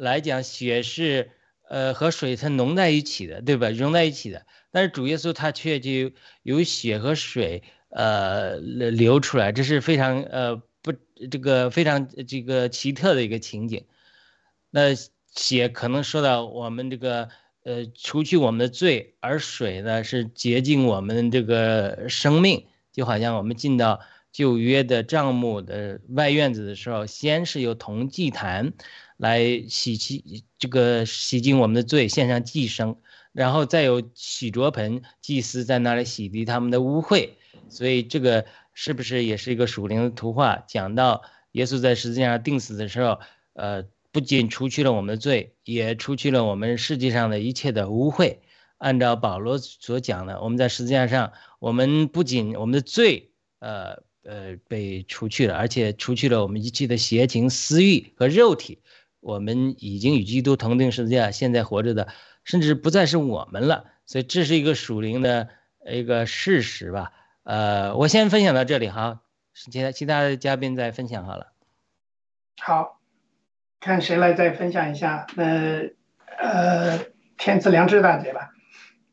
[0.00, 1.32] 来讲，血是
[1.68, 3.68] 呃和水它浓在一起的，对吧？
[3.70, 4.46] 融在一起的。
[4.70, 6.12] 但是主耶稣他却就
[6.44, 10.62] 有血和水呃流出来，这是非常呃
[11.30, 13.84] 这个非常这个奇特的一个情景。
[14.70, 14.94] 那
[15.34, 17.28] 血可能说到我们这个
[17.64, 24.00] 呃除去我们的罪，而水呢是洁净我们这个生命，就好像我们进到
[24.32, 28.72] 旧约的帐幕的外院子的时候，先是有铜祭坛。
[29.18, 32.98] 来洗去这个洗净我们的罪，献上祭牲，
[33.32, 37.30] 然后再有洗濯盆，祭司在那里洗涤他们的污秽。
[37.68, 38.46] 所以这个
[38.80, 40.62] 是不是也是一个属灵的图画？
[40.68, 43.18] 讲到耶稣在十字架上钉死的时候，
[43.54, 48.36] 呃，不仅除去了我们的罪，也除去了我们世界上的一切的污秽。
[48.76, 58.78] 按照保罗所讲的，我们在十字架上，我们不仅我们的罪，呃呃被除去了，而且除去了我们一切的邪情私欲和肉体。
[59.18, 62.06] 我们已经与基督同定十字架，现在活着的，
[62.44, 63.86] 甚至不再是我们了。
[64.06, 65.48] 所以这是一个属灵的
[65.90, 67.10] 一个事实吧。
[67.48, 69.20] 呃，我先分享到这里哈，
[69.54, 71.46] 其他其他的嘉宾再分享好了。
[72.60, 73.00] 好，
[73.80, 75.26] 看谁来再分享一下。
[75.34, 75.44] 那
[76.36, 76.98] 呃，
[77.38, 78.50] 天赐良知大姐吧。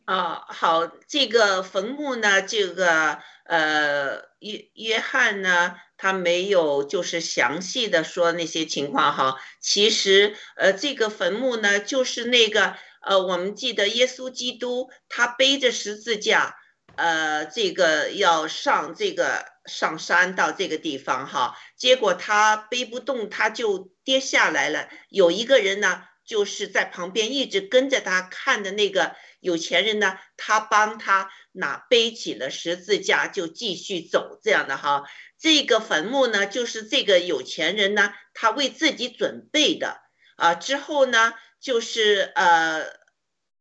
[0.04, 9.38] 啊，好，这个坟墓呢，这个呃，约约翰呢，他没有就是详细的说那些情况哈。
[9.62, 16.58] 其实，呃，这个坟墓呢，就是那个呃，我们记得耶稣基督他背着十字架，
[16.98, 24.90] 呃，这个要上这个上山到这个地方哈，结果他背不动，他就跌下来了。
[25.10, 29.16] 有一个人呢，就是在旁边一直跟着他看的那个。
[29.42, 35.04] 有钱人呢，他帮他拿背起了十字架，就继续走这样的哈。
[35.38, 40.02] 这个坟墓呢，就是这个有钱人呢，他为自己准备的
[40.36, 40.56] 啊。
[40.56, 42.88] 之后呢，就是呃，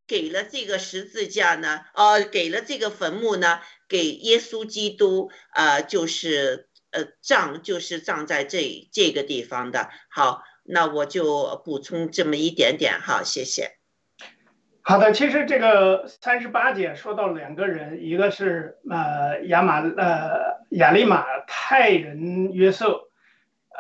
[0.07, 9.89] 给了这个十字架呢，呃，给了这个坟墓呢，给耶稣基督啊，就是呃葬，就是葬在这这个地方的。
[10.11, 13.79] 好，那我就补充这么一点点哈，谢谢。
[14.87, 23.09] 好的，其实这个三十八节说到两个人，一个是呃亚马呃亚利马泰人约瑟，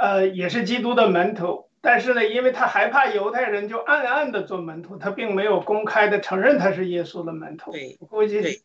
[0.00, 7.70] 呃也是基督的门徒，但是呢，因为他害怕犹太人，就暗暗的做门徒，他并没有公开的承认他是耶稣的门徒。
[7.70, 8.62] 对，我估计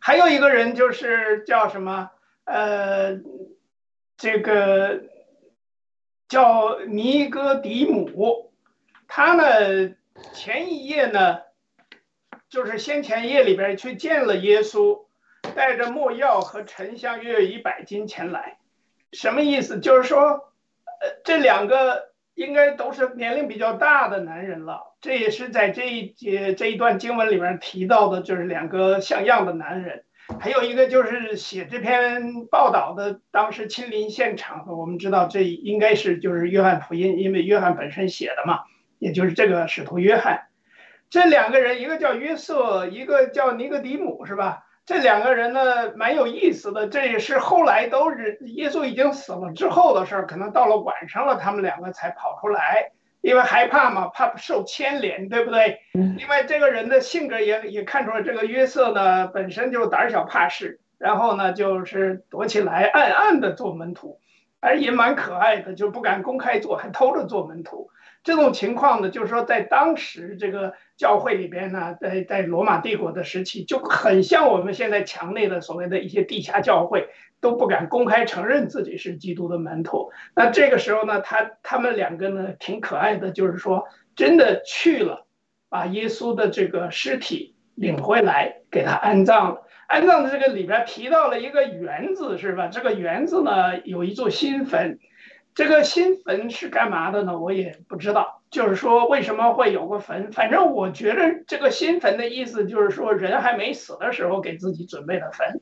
[0.00, 2.10] 还有一个人就是叫什么
[2.44, 3.20] 呃
[4.16, 5.02] 这个
[6.28, 8.50] 叫尼哥底姆，
[9.06, 9.94] 他呢。
[10.34, 11.40] 前一夜呢，
[12.48, 15.06] 就是先前夜里边去见了耶稣，
[15.56, 18.58] 带着墨药和沉香约一百斤前来，
[19.10, 19.80] 什么意思？
[19.80, 20.52] 就是说，
[21.00, 24.96] 呃，这两个应该都是年龄比较大的男人了。
[25.00, 30.04] 这也是在这一节这一段经文里面提到的，就是两个像样的男人。
[30.40, 38.60] 还有一个就是写这篇报道的，当时亲临现场的，我们知道这应该是就是约翰福音，因为约翰本身写的嘛。
[38.98, 40.42] 也就是这个使徒约翰，
[41.10, 44.62] 这两个人，一个叫约瑟，一个叫尼格迪姆，是吧？
[44.84, 46.88] 这两个人呢，蛮有意思的。
[46.88, 55.78] 这也是后来都是耶稣已经死了之后的事儿，可能到了晚上了，他们两个才跑出来，因为害怕嘛，怕受牵连，对不对？
[55.92, 64.18] 另外，这个人的性格也也看出来，这个约瑟呢，本身就胆小怕事，然后呢，就是躲起来，暗暗的做门徒，
[64.58, 67.88] 而也蛮可爱的，就不敢公开做，还偷着做门徒。
[68.24, 77.08] 这种情况呢，就是说，在当时这个教会里边呢，在在罗马帝国的时期，就很像我们现在墙内的所谓的一些地下教会，
[77.40, 80.12] 都不敢公开承认自己是基督的门徒。
[80.36, 85.26] 那这个时候呢，他他们两个呢，挺可爱的，就是说，真的去了，
[85.68, 89.62] 把耶稣的这个尸体领回来，给他安葬了。
[89.88, 92.68] 安葬的这个里边提到了一个园子，是吧？
[92.68, 95.00] 这个园子呢，有一座新坟。
[95.54, 97.38] 这个新坟是干嘛的呢？
[97.38, 98.40] 我也不知道。
[98.50, 100.30] 就是说，为什么会有个坟？
[100.30, 105.60] 反正我觉得这个新坟的意思就是说，人还没死的时候给自己准备的坟。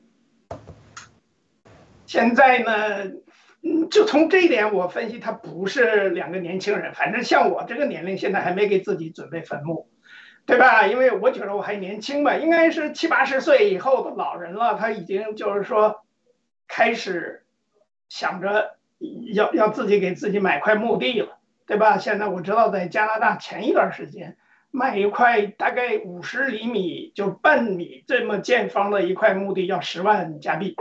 [2.05, 3.11] 现在呢，
[3.63, 6.93] 嗯，就从这一点我分析，他不是两个年轻人。
[6.93, 9.87] 反正像我这个年龄，现在还没给自己准备坟墓，
[10.45, 10.85] 对吧？
[10.87, 14.75] 因为我觉得我还年轻嘛，应该是七八十岁以后的老人了。
[14.75, 16.03] 他已经就是说，
[16.67, 17.45] 开始
[18.09, 18.75] 想着。
[19.33, 21.97] 要要自己给自己买块墓地了，对吧？
[21.97, 24.37] 现在我知道在加拿大前一段时间，
[24.69, 30.75] 卖一块大概五十厘米就半米这么见方的一块墓地要十万加币，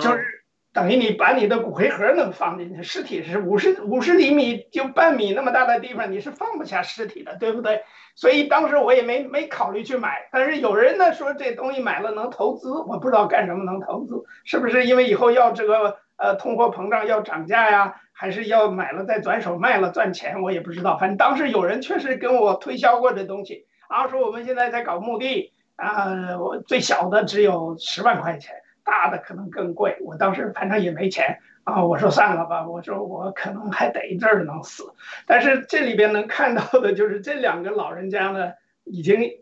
[0.00, 0.24] 就是
[0.72, 7.82] 等于你把你的骨灰盒能放进去，尸体是五十五十厘米就半米那么大的地方，你是放不下尸体的，对不对？
[8.16, 15.98] 所以当时我也没没考虑去买，但是有人呢说这东西买了能投资，我不知道干什么能投资，是不是因为以后要这个？
[16.16, 20.42] 呃，通货膨胀要涨价呀，还是要买了再转手卖了赚钱？
[20.42, 20.96] 我也不知道。
[20.96, 28.54] 反正当时有人确实跟我推销过这东西，然后说我们现在在搞墓地啊，我最小的只有十万块钱，
[28.84, 29.96] 大的可能更贵。
[30.02, 34.84] 我当时反正也没钱啊，我说算了吧，我说我可能还得一阵儿能死。
[35.26, 38.52] 但是这里边能看到的就是这两个老人家呢，
[38.84, 39.32] 已经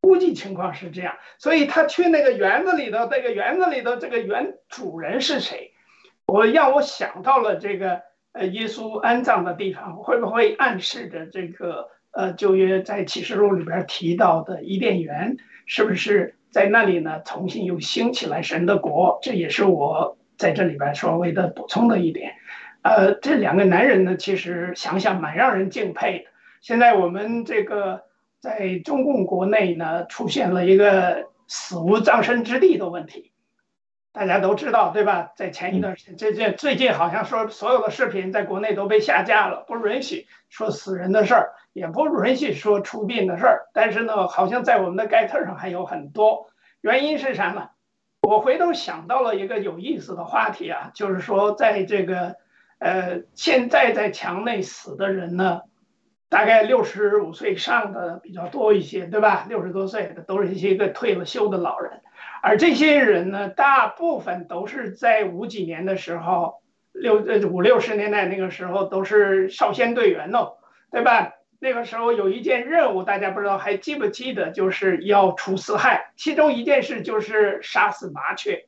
[0.00, 5.72] 估计情况是这样，所以他去那个园子里头，这个园子里头这个园主人是谁？
[6.26, 15.36] 我让我想到了这个呃，耶稣安葬的地方，会不会暗示着这个呃，旧约在启示录里边提到的伊甸园，
[15.66, 17.22] 是不是在那里呢？
[17.24, 22.34] 重新又兴起来神的国，这也是我在这里边稍微的补充的一点。
[22.82, 26.24] 呃，这两个男人呢，其实想想蛮让人敬佩的。
[26.60, 28.02] 现在我们这个
[28.40, 33.30] 在中共国内呢，出现了一个死无葬身之地的问题。
[34.16, 35.32] 大家都知道，对吧？
[35.36, 43.66] 在前一段时间，这这最近好像说所有的视频在国内都被下架了，不允许说死人的事儿，也不允许说出殡的事儿。
[43.74, 46.48] 但是呢，好像在我们的盖特上还有很多。
[46.80, 47.68] 原因是啥呢？
[48.22, 52.36] 我回头想到了一个有意思的话题啊，就是说在这个，
[52.78, 55.60] 呃，现在在墙内死的人呢，
[56.30, 59.44] 大概六十五岁以上的比较多一些，对吧？
[59.46, 62.00] 六十多岁的都是一些个退了休的老人。
[62.42, 70.54] 而这些人呢，大部分都是在五几年的时候，六呃五六十年代那个时候都是少先队员哦，
[70.90, 71.32] 对吧？
[71.58, 78.66] 那个时候有一件任务，大家不知道还记不记得，就是要除四害，其中一件事就是杀死麻雀。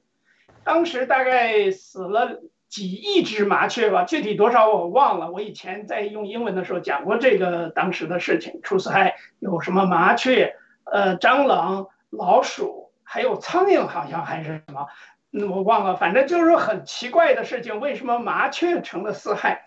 [0.64, 5.30] 当时大概死了几亿只麻雀吧，具体多少我忘了。
[5.30, 12.87] 我以前在用英文的时候讲过这个当时的事情，除四害有什么麻雀、呃蟑螂、老鼠。
[13.10, 14.86] 还有苍蝇，好像还是什么，
[15.48, 15.96] 我忘了。
[15.96, 17.80] 反正就是很奇怪的事情。
[17.80, 19.64] 为什么麻雀成了四害？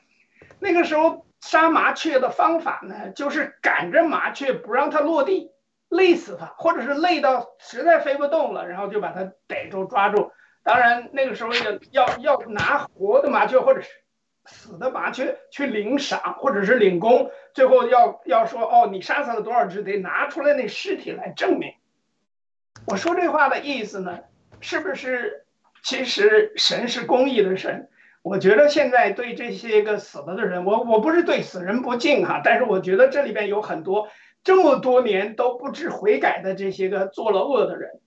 [0.60, 5.50] 那个时候杀麻雀的方法呢，就是赶着麻雀不让它落地，
[5.90, 10.32] 累死它，或者是累到实在飞不动了，然后就把它逮住抓住。
[10.62, 13.90] 当然那个时候要要要拿活的麻雀或者是
[14.46, 21.74] 死的麻雀去领赏或者是领功，最后要要说哦，你杀死了多少只，得拿出来那尸体来证明。
[22.86, 24.20] 我说这话的意思呢，
[24.60, 25.46] 是不是
[25.84, 27.90] 其实神是公义的神？
[28.22, 34.10] 我觉得现在对这些个死了的人，我我不是对死人不敬哈，但是我觉得这里边有很多
[34.44, 38.00] 这么多年都不知悔改的这些个做了恶的人。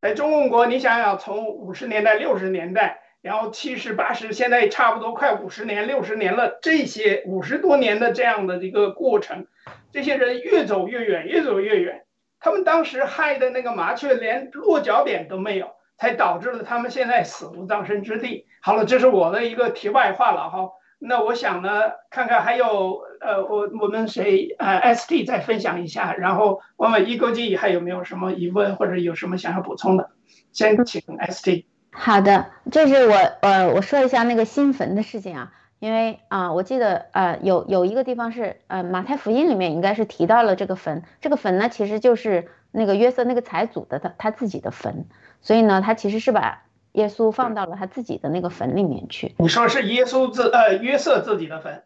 [0.00, 9.46] 在中共国，你想想，从五十年代、六十年代，然后七十、八十，现在差不多快五十年、六十年了，这些五十多年的这样的一个过程，
[9.92, 12.03] 这些人越走越远，越走越远。
[12.44, 18.44] 他们当时害的那个麻雀连落脚点都没有，才导致了他们现在死无葬身之地。
[18.60, 20.68] 好了，这是我的一个题外话了哈。
[20.98, 30.10] 那我想呢，看看还有呃，我我们谁呃 ST 再分享一下，然后问问一哥记还有没有什么疑问或者有什么想要补充的，
[30.52, 31.64] 先请 ST。
[31.92, 35.50] 好的，这是我呃我说一下那个新坟的事情啊。
[35.84, 45.04] 因为啊，我记得呃有有一个地方是呃马太福音里面应该是提到了这个坟，这个坟呢其实就是那个约瑟那个财主的他他自己的坟，
[45.42, 46.62] 所以呢他其实是把
[46.92, 49.34] 耶稣放到了他自己的那个坟里面去。
[49.36, 51.82] 你说是耶稣自呃约瑟自己的坟？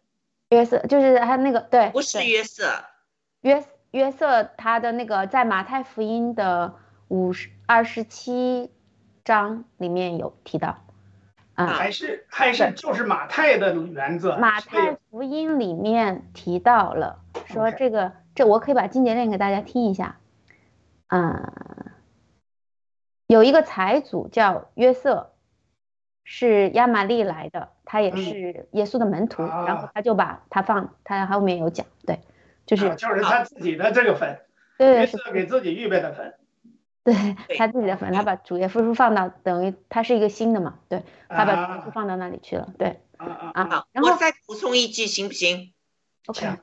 [0.51, 2.63] 约瑟就是他那个对，不是约瑟，
[3.41, 6.73] 约约瑟他的那个在马太福音的
[7.09, 8.71] 五十二十七
[9.25, 10.85] 章里面有提到。
[11.67, 14.37] 还是还是就是马太的原则。
[14.37, 20.17] 马太福音里面提到了，说这个这我可以把经节念给大家听一下。
[21.07, 21.51] 嗯，
[23.27, 25.33] 有一个财主叫约瑟，
[26.23, 32.19] 是亚玛利来的，他也是耶稣的门徒，然后他就把他放，他后面有讲，对，
[32.65, 34.39] 就是就是他自己的这个坟，
[34.77, 36.35] 约瑟给自己预备的坟。
[37.13, 40.79] 对他自己的坟，他把主耶稣放到等于他是一个新的嘛？
[40.89, 42.73] 对，他把主耶稣放到那里去了。
[42.77, 45.73] 对，啊啊，然后我再补充一句行不行
[46.27, 46.57] ？OK，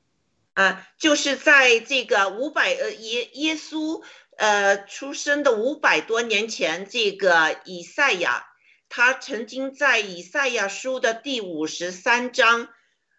[0.54, 4.02] 啊，就是在这个五百呃耶耶稣
[4.36, 8.46] 呃出生的五百多年前，这个以赛亚
[8.88, 12.68] 他曾经在以赛亚书的第五十三章，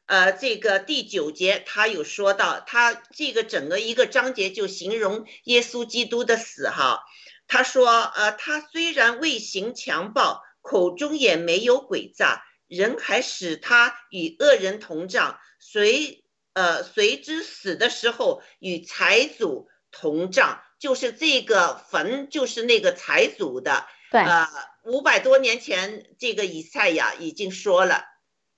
[0.05, 7.03] 呃这个第九节，他有说到，他这个整个一个章节就形容耶稣基督的死哈。
[7.47, 23.87] 他说：“呃，他虽然未行强暴，口中也没有诡诈，人还使他与恶人同葬，随呃随之死的时候与财主同葬，就是这个坟就是那个财主的。
[24.11, 24.47] 对，呃，
[24.83, 28.03] 五百多年前，这个以赛亚已经说了，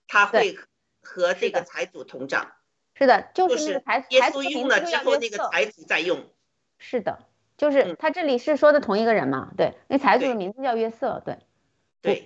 [0.08, 0.58] 他会
[1.02, 2.52] 和这个财主同葬。
[2.96, 6.34] 是的，就是那个财耶稣用了之后，那个财主在用。
[6.80, 7.20] 是的。”
[7.60, 9.50] 就是他这里是说的同一个人嘛？
[9.58, 11.38] 对，那财主的名字叫约瑟，对，
[12.02, 12.24] 对，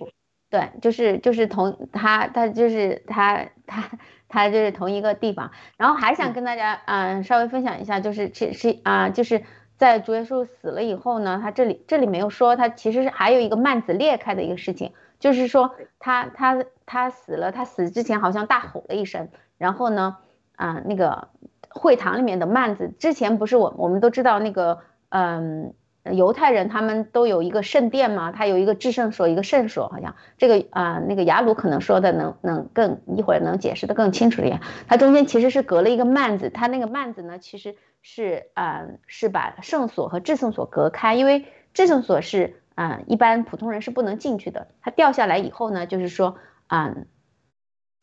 [0.48, 3.90] 对，就是就是同他，他就是他他
[4.28, 5.50] 他就是同一个地方。
[5.76, 9.42] 然后还想跟大家嗯稍微分享一下，就是其实啊就是
[9.76, 20.18] 在主耶稣死了以后呢，他这里这里没有说他其实是还有一个幔子裂开的一个事情，就是说他他他死了，他死之前好像大吼了一声，然后呢
[20.54, 21.26] 啊那个
[21.70, 24.78] 会堂里面的幔子之前不是我我们都知道那个。
[25.16, 25.74] 嗯，
[26.10, 34.60] 犹太人他们都有一个圣殿嘛，他有一个至圣所，一个圣所，好像这个啊，那个雅鲁可能说的能能更一会儿能解释的更清楚一点。
[34.88, 44.66] 它中间其实是隔了一个幔子，它那个幔子呢，其实是啊是把圣所和至圣所隔开，因为至圣所是啊、一般普通人是不能进去的。
[44.80, 46.92] 它掉下来以后呢，就是说啊、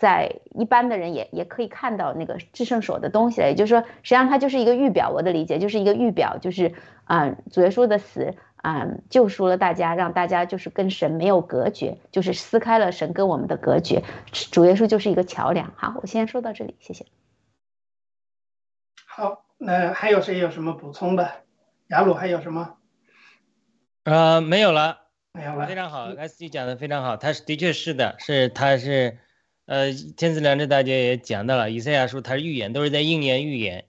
[0.02, 3.48] 在一般的人也也可以看到那个制胜所的东西了。
[3.48, 6.74] 也就是说，实际上它就是一个预表，我的理解就是一个预表，就是
[7.04, 14.04] 啊、主耶稣的死啊、救赎了大家，让大家就是跟神没有隔绝，就是撕开了神跟我们的隔绝。
[14.52, 15.72] 主耶稣就是一个桥梁。
[15.76, 17.06] 好，我先说到这里，谢谢。
[19.06, 21.32] 好，那还有谁有什么补充的？
[21.90, 22.78] 雅鲁还有什么？
[24.06, 24.98] 呃，没有了。
[25.34, 25.66] 没有了。
[25.66, 29.18] 非常好，S G 讲的非常好，他是的确是的，是他是，
[29.66, 33.86] 呃，天赐良知大家也讲到了，以赛亚书它是预言，都是在应验预言，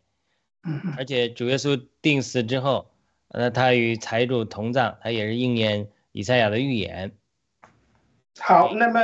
[0.96, 2.90] 而且主耶稣定死之后，
[3.28, 7.12] 呃，他与财主同葬，他也是应验以赛亚的预言。
[8.38, 9.00] 好，那么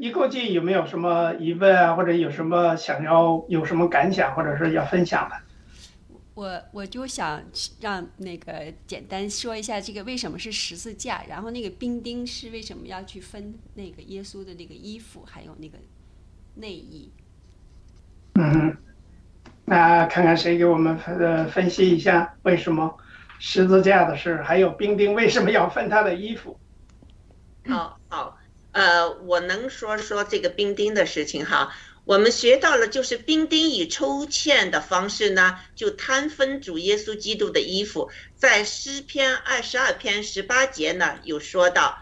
[0.00, 5.36] 一构记有没有什么疑问啊，或者有什么想要有什么感想，或者是要分享的？
[6.34, 7.44] 我我就想
[7.78, 15.76] 让那个简单说一下这个为什么是十字架，然后那个兵丁是为什么要去分那个耶稣的那个衣服，还有那个
[16.54, 17.10] 内衣。
[18.34, 18.76] 嗯哼，
[19.64, 22.96] 那看看谁给我们呃分析一下为什么
[23.38, 26.58] 十字架的事，还有兵丁为什么要分他的衣服？
[27.68, 28.38] 好好，
[28.72, 31.72] 呃，我能说说这个兵丁的事情哈。
[32.04, 38.10] 我们学到了，就是兵丁以抽签的方式呢，就摊分主耶稣基督的衣服。
[38.34, 41.96] 在诗篇二十二篇十八节呢，有说到，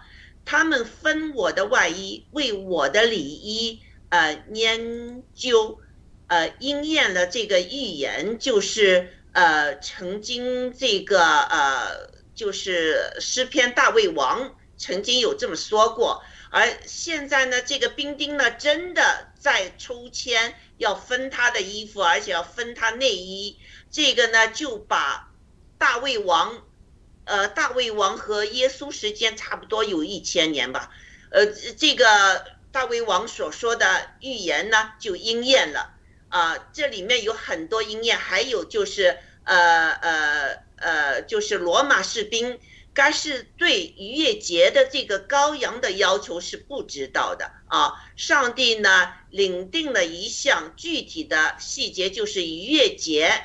[0.46, 5.80] 他们分我的外衣，为我的里衣呃研究，
[6.28, 16.22] 呃应验了这个预言，就是呃曾经这个呃就是诗篇大卫王曾经有这么说过。
[16.52, 23.56] 而现在呢，这个兵丁呢，真的在抽签要分他的衣服，而且要分他内衣。
[23.88, 25.30] 这个呢，就把
[25.78, 26.64] 大卫王，
[27.24, 30.90] 呃，大卫王和耶稣时间差不多有一千年吧。
[31.30, 31.46] 呃，
[31.76, 35.94] 这个大卫王所说的预言呢，就应验了。
[36.28, 42.58] 啊、这里面有很多应验，还有就是，呃呃呃，就是罗马士兵。
[42.92, 47.92] 该是对逾越节的这个羔羊的要求是不知道的啊。
[48.16, 53.44] 上帝呢领定了一项具体的细节，就是逾越节，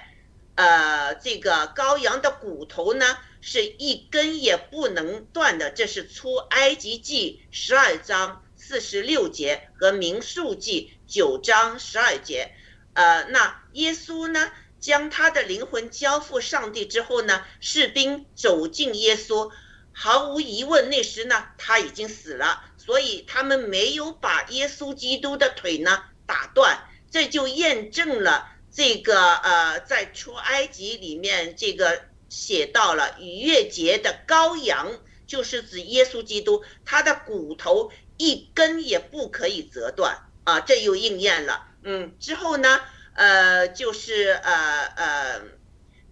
[0.56, 12.52] 呃，这个羔羊的骨头呢是一根也不能断的，这是出埃及记十二章四十六节和民数记九章十二节。
[12.94, 14.52] 呃，那耶稣呢？
[14.80, 19.52] 将他的灵魂交付上帝之后呢，士兵走近耶稣，
[19.94, 34.92] 毫无疑问，那时呢他已经死了，所以他们没有把耶稣基督的腿呢打断，这就验证了这个呃，在出埃及里面这个写到了逾越节的羔羊，
[35.26, 41.68] 就是指耶稣基督，他的骨头一根也不可以折断啊，这又应验了。
[41.84, 42.82] 嗯，之后呢？
[43.18, 45.42] 呃，就是呃呃，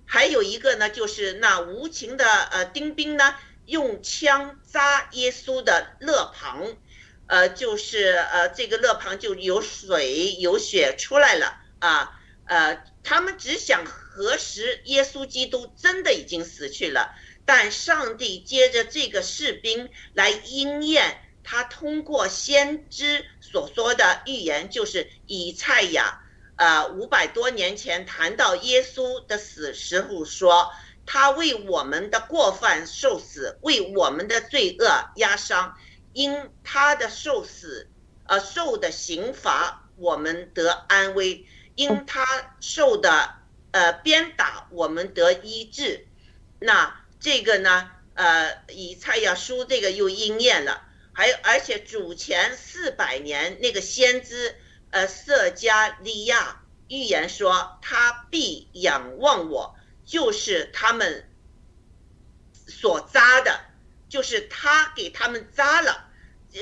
[0.05, 3.35] 还有一个呢，就是那无情的呃丁兵呢，
[3.65, 6.65] 用枪扎耶稣的肋旁，
[7.27, 17.13] 呃，就是呃这个肋旁就有水有血出来了啊，呃，他们只想核实耶稣基督真的已经死去了，
[17.45, 26.19] 但上帝接着这个士兵来应验他通过先知所说的预言，就是以赛亚。
[26.55, 30.71] 呃，五百多年前谈到耶稣的死时候说，
[31.03, 35.75] 他为我们的过犯受死，为我们的罪恶压伤，
[36.13, 37.89] 因他的受死，
[38.27, 43.33] 呃，受的刑罚，我们得安危；因他受的
[43.71, 46.07] 呃鞭打，我们得医治。
[46.59, 50.83] 那这个呢，呃，以赛亚书这个又应验了，
[51.13, 54.55] 还有而且主前四百年那个先知。
[54.95, 59.75] 呃，色加利亚预言说他必仰望我，
[60.05, 61.27] 就是他们
[62.67, 63.59] 所扎的，
[64.07, 66.11] 就是他给他们扎了。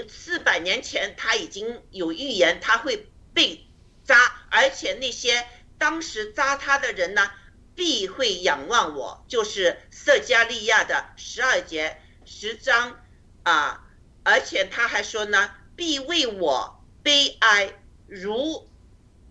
[0.07, 3.67] 四百年前他已经有预言他会被
[4.05, 4.15] 扎，
[4.49, 5.45] 而且那些
[5.77, 7.29] 当时扎他的人呢，
[7.75, 12.97] 必会仰望我，就是色加利亚的十二节十章
[13.43, 13.80] 啊，
[14.23, 17.73] 而且他还说呢，必为我悲哀。
[18.07, 18.67] 如，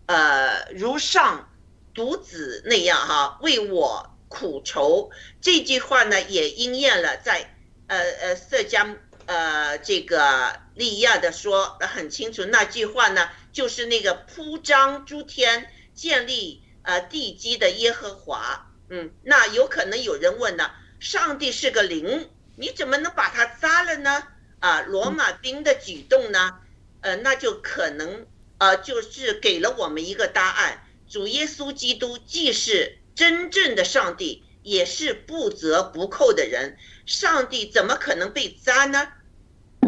[0.06, 1.50] 呃，如上
[1.92, 5.10] 独子那样哈，为我苦愁。
[5.42, 7.54] 这句话呢，也应验了在
[7.88, 8.96] 呃呃色迦
[9.26, 12.46] 呃这个利亚的说的很清楚。
[12.46, 18.66] 那句话呢，就是那个铺张诸天、建立呃地基的耶和华。
[18.88, 24.26] 嗯，那有可能有人问呢，上帝是个灵，你怎么能把他扎了呢？
[24.60, 26.60] 啊，罗马兵的举动呢？
[27.00, 28.26] 呃，那就可能
[28.58, 36.76] 呃，就是给了我们一个答案：主耶稣基督既是真正的上帝，也是不折不扣的人。
[37.06, 39.08] 上帝怎么可能被扎呢？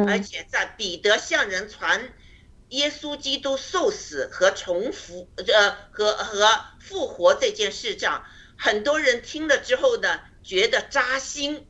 [0.07, 2.11] 而且在彼得向人传
[2.71, 8.25] 耶稣基督受死和重复呃和和复活这件事上，
[8.57, 11.67] 很多人听了之后呢，觉得扎心。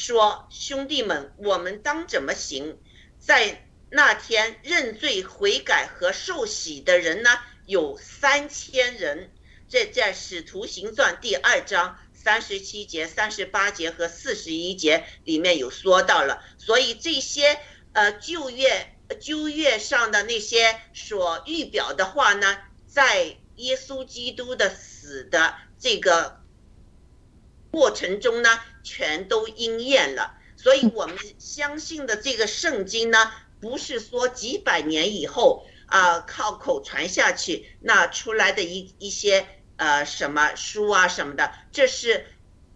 [0.00, 2.78] 说兄弟们，我们当怎么行？
[3.18, 7.28] 在那天认罪悔改和受洗的人呢，
[7.66, 9.30] 有三千人。
[9.68, 16.42] 这在《使徒行传》第二章三十七节、三十八节和四十一节里面有说到了。
[16.56, 17.60] 所以这些
[17.92, 22.56] 呃旧约旧约上的那些所预表的话呢，
[22.86, 26.39] 在耶稣基督的死的这个
[27.70, 28.60] 过程中呢。
[28.82, 33.30] 全都应验了，所以我们相信的这个圣经呢，
[33.60, 42.24] 不是说几百年以后啊靠口传下去那出来的一一些呃什么书啊什么的，这是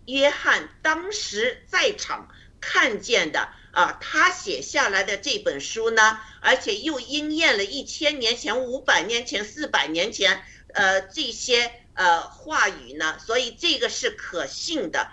[0.04, 2.28] 约翰当时在场
[2.60, 10.44] 看见的啊，他写下来的这本书呢，而且又应验了一千年前、五百年前、四百年前
[10.74, 15.08] 呃这些呃话语呢，所以这个是可信的。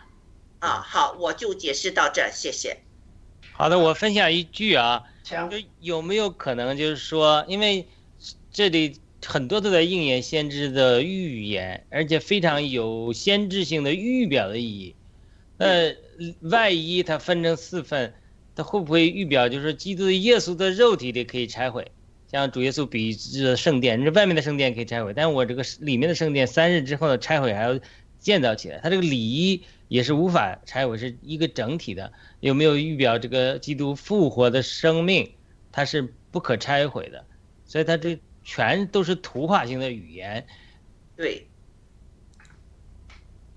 [0.59, 2.77] 啊，好，我就解释到这儿，谢谢。
[3.51, 7.87] 好的，我分享一句啊，就有没有可能就是说，因为
[8.51, 14.95] 这里很多都在应验先知的预言，而且非常有先知性的预表的意义。
[15.57, 15.95] 那
[16.41, 18.13] 万一它分成四份，
[18.55, 21.91] 它会不会预表就是基督的耶稣的肉体里可以拆毁？
[22.31, 27.79] 像主耶稣比这圣殿，这外面的圣殿可以拆毁，但我这个里面的圣殿三日之后的拆毁还要
[28.19, 29.63] 建造起来，它这个礼仪。
[29.91, 32.13] 也是无法拆毁，是一个整体的。
[32.39, 35.33] 有没有预表这个基督复活的生命？
[35.69, 37.25] 它是不可拆毁的，
[37.65, 40.47] 所以它这全都是图画性的语言。
[41.17, 41.45] 对，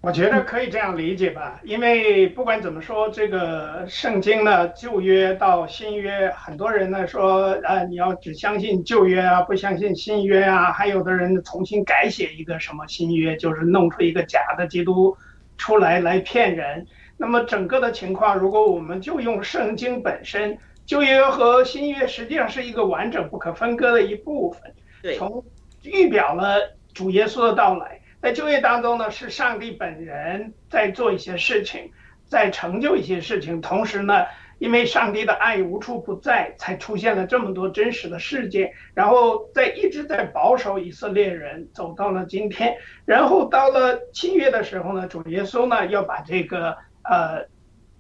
[0.05, 1.61] 我觉得可以这样理解吧。
[1.65, 10.71] 因为不管怎么说，这个圣经呢，旧约到新约，很多人呢说，呃，你要只相信旧约啊，不相信新约啊。
[10.73, 15.17] 还有的人重新改写一个什么新约，就是弄出一个假的基督。
[15.57, 16.85] 出来来骗人，
[17.17, 24.61] 那么整个的情况，如果我们就用圣经本身，旧约和新约实际上是一个完整不可分割的一部分。
[25.01, 25.45] 对，从
[25.85, 26.57] 预表了
[26.93, 31.91] 主耶稣的到来，在旧约当中呢，是上帝本人在做一些事情，
[32.25, 34.25] 在成就一些事情，同时呢。
[34.61, 42.75] 因为上帝的爱无处不在，才出现了这么多真实的事件，然后在一直在保守以色列人走到了今天，
[43.05, 47.45] 然后到了七月的时候呢，主耶稣呢要把这个呃，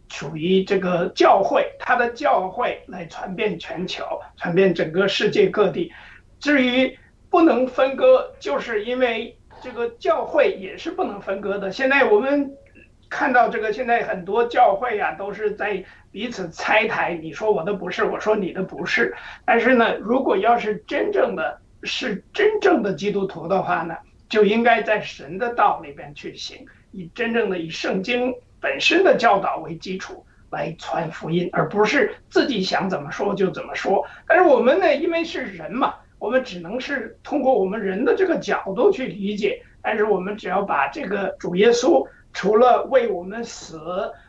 [0.08, 4.04] 属于这个教会，他的教会来传遍全球，
[4.36, 5.92] 传遍整个世界各地。
[6.38, 6.96] 至于
[7.28, 11.72] 不能分割，就是因为这个教会也是不能分割的。
[11.72, 12.52] 现在我们
[13.08, 15.82] 看到这个，现在很多教会呀都是在。
[16.14, 19.12] 彼此拆台，你说我的不是，我说你的不是。
[19.44, 23.96] 但是呢，如果要是真正的是真正的基督徒的话呢，
[24.28, 34.06] 就应该在神的道里边去行，以真正的以圣经本身的教导为基础来传福音，而不是自己想怎么说就怎么说。
[34.28, 39.62] 但是我们呢，因为是人嘛，我们只能是通过我们人的这个角度去理解。
[39.82, 43.78] 但是我们只要把这个主耶稣除了为我们死。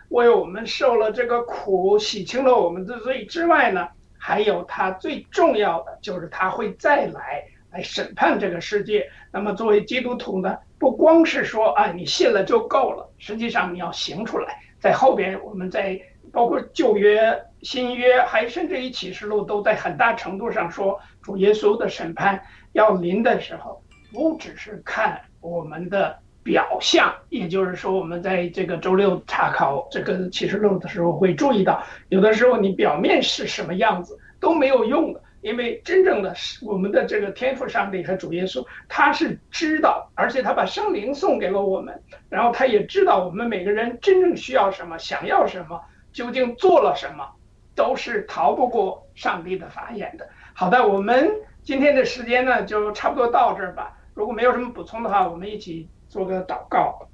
[0.10, 3.88] 为我们受了这个苦，洗清了我们的罪之外呢，
[4.20, 9.10] 还有他最重要的就是他会再来来审判这个世界。
[9.32, 14.56] 那么作为基督徒呢，不光是说啊你信了就够了，实际上你要行出来。
[14.80, 16.00] 在后边我们在
[16.32, 22.40] 包括旧约、新约，还甚至于启示录，都在很大程度上说主耶稣的审判
[22.74, 23.82] 要临的时候，
[24.14, 26.20] 不只是看我们的。
[26.46, 42.00] 表象，也就是说，我们在这个周六查考这个启示录的时候，会注意到，有的时候你表面是什么样子都没有用的，因为真正的我们的这个天赋上帝和主耶稣，他是知道，而且他把圣灵送给了我们，
[42.30, 45.82] 然后他也知道我们每个人真正需要什么，想要什么，
[46.14, 47.28] 究竟做了什么，
[47.74, 50.30] 都是逃不过上帝的法眼的。
[50.58, 51.30] 好的，我们
[51.64, 53.98] 今天的时间呢，就差不多到这儿吧。
[54.14, 55.90] 如果没有什么补充的话，我们一起。
[56.08, 57.10] 做个祷告，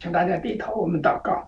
[0.00, 1.46] 请大家低头，我们祷告。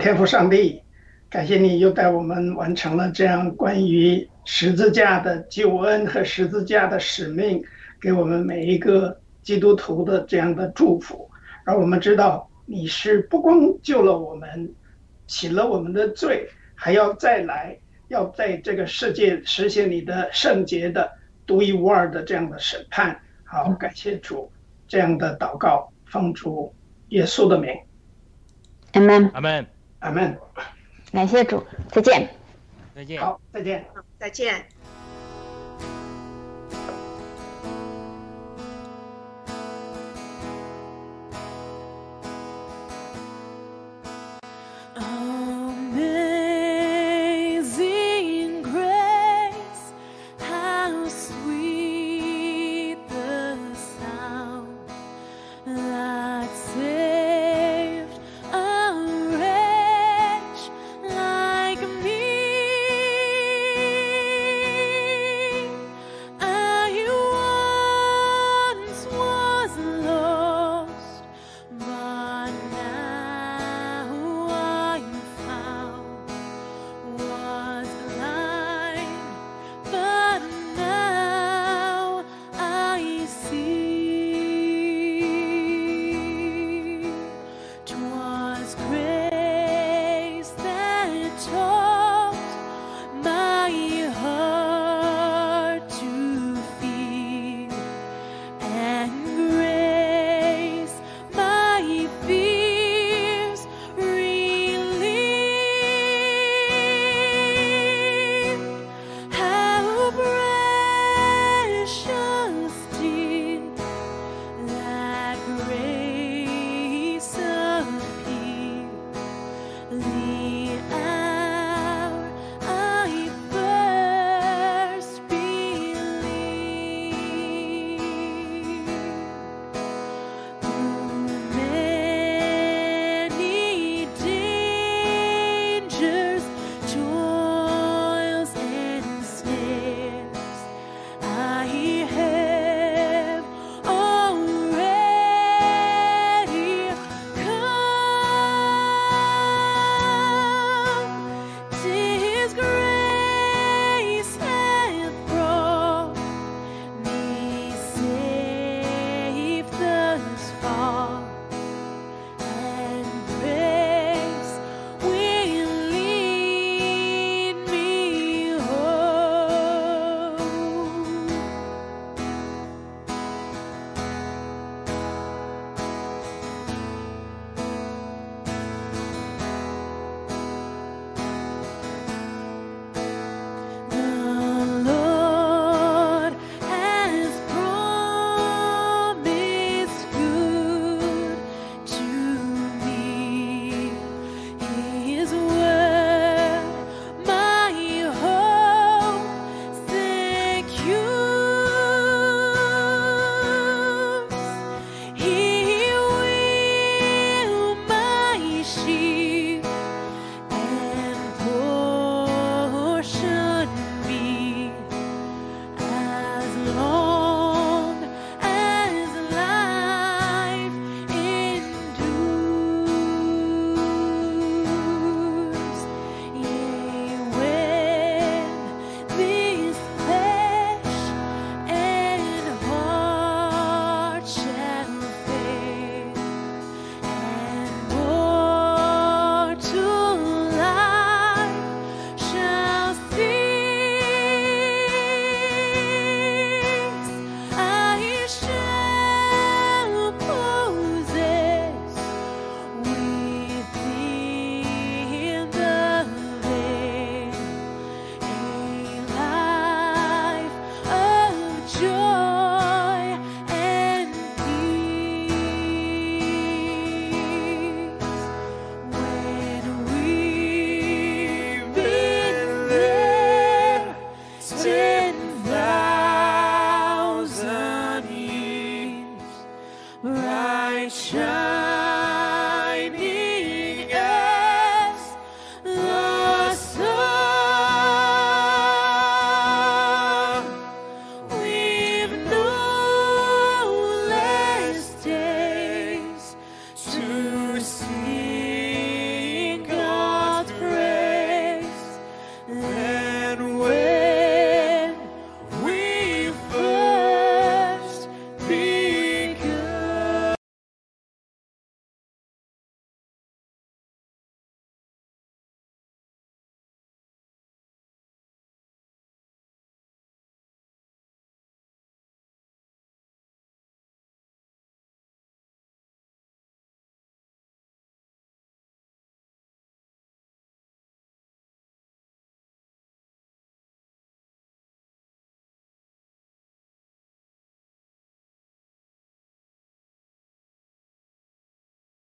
[0.00, 0.82] 天父上帝，
[1.30, 7.62] 感谢你又带我们完成了这样关于十字架的救恩和十字架的使命，
[8.00, 11.30] 给我们每一个基督徒的这样的祝福。
[11.64, 14.74] 而我们知道，你是不光救了我们
[15.28, 17.78] 洗了我们的罪，还要再来，
[18.12, 21.10] 要在这个世界实现你的圣洁的、
[21.46, 23.18] 独一无二的这样的审判。
[23.42, 24.52] 好，感谢主，
[24.86, 26.74] 这样的祷告奉主
[27.08, 27.74] 耶稣的名
[28.92, 29.66] ，Amen，阿门，
[30.00, 30.38] 阿门。
[31.10, 32.28] 感谢主，再见。
[32.94, 33.18] 再见。
[33.18, 33.84] 好，再见。
[34.18, 34.81] 再见。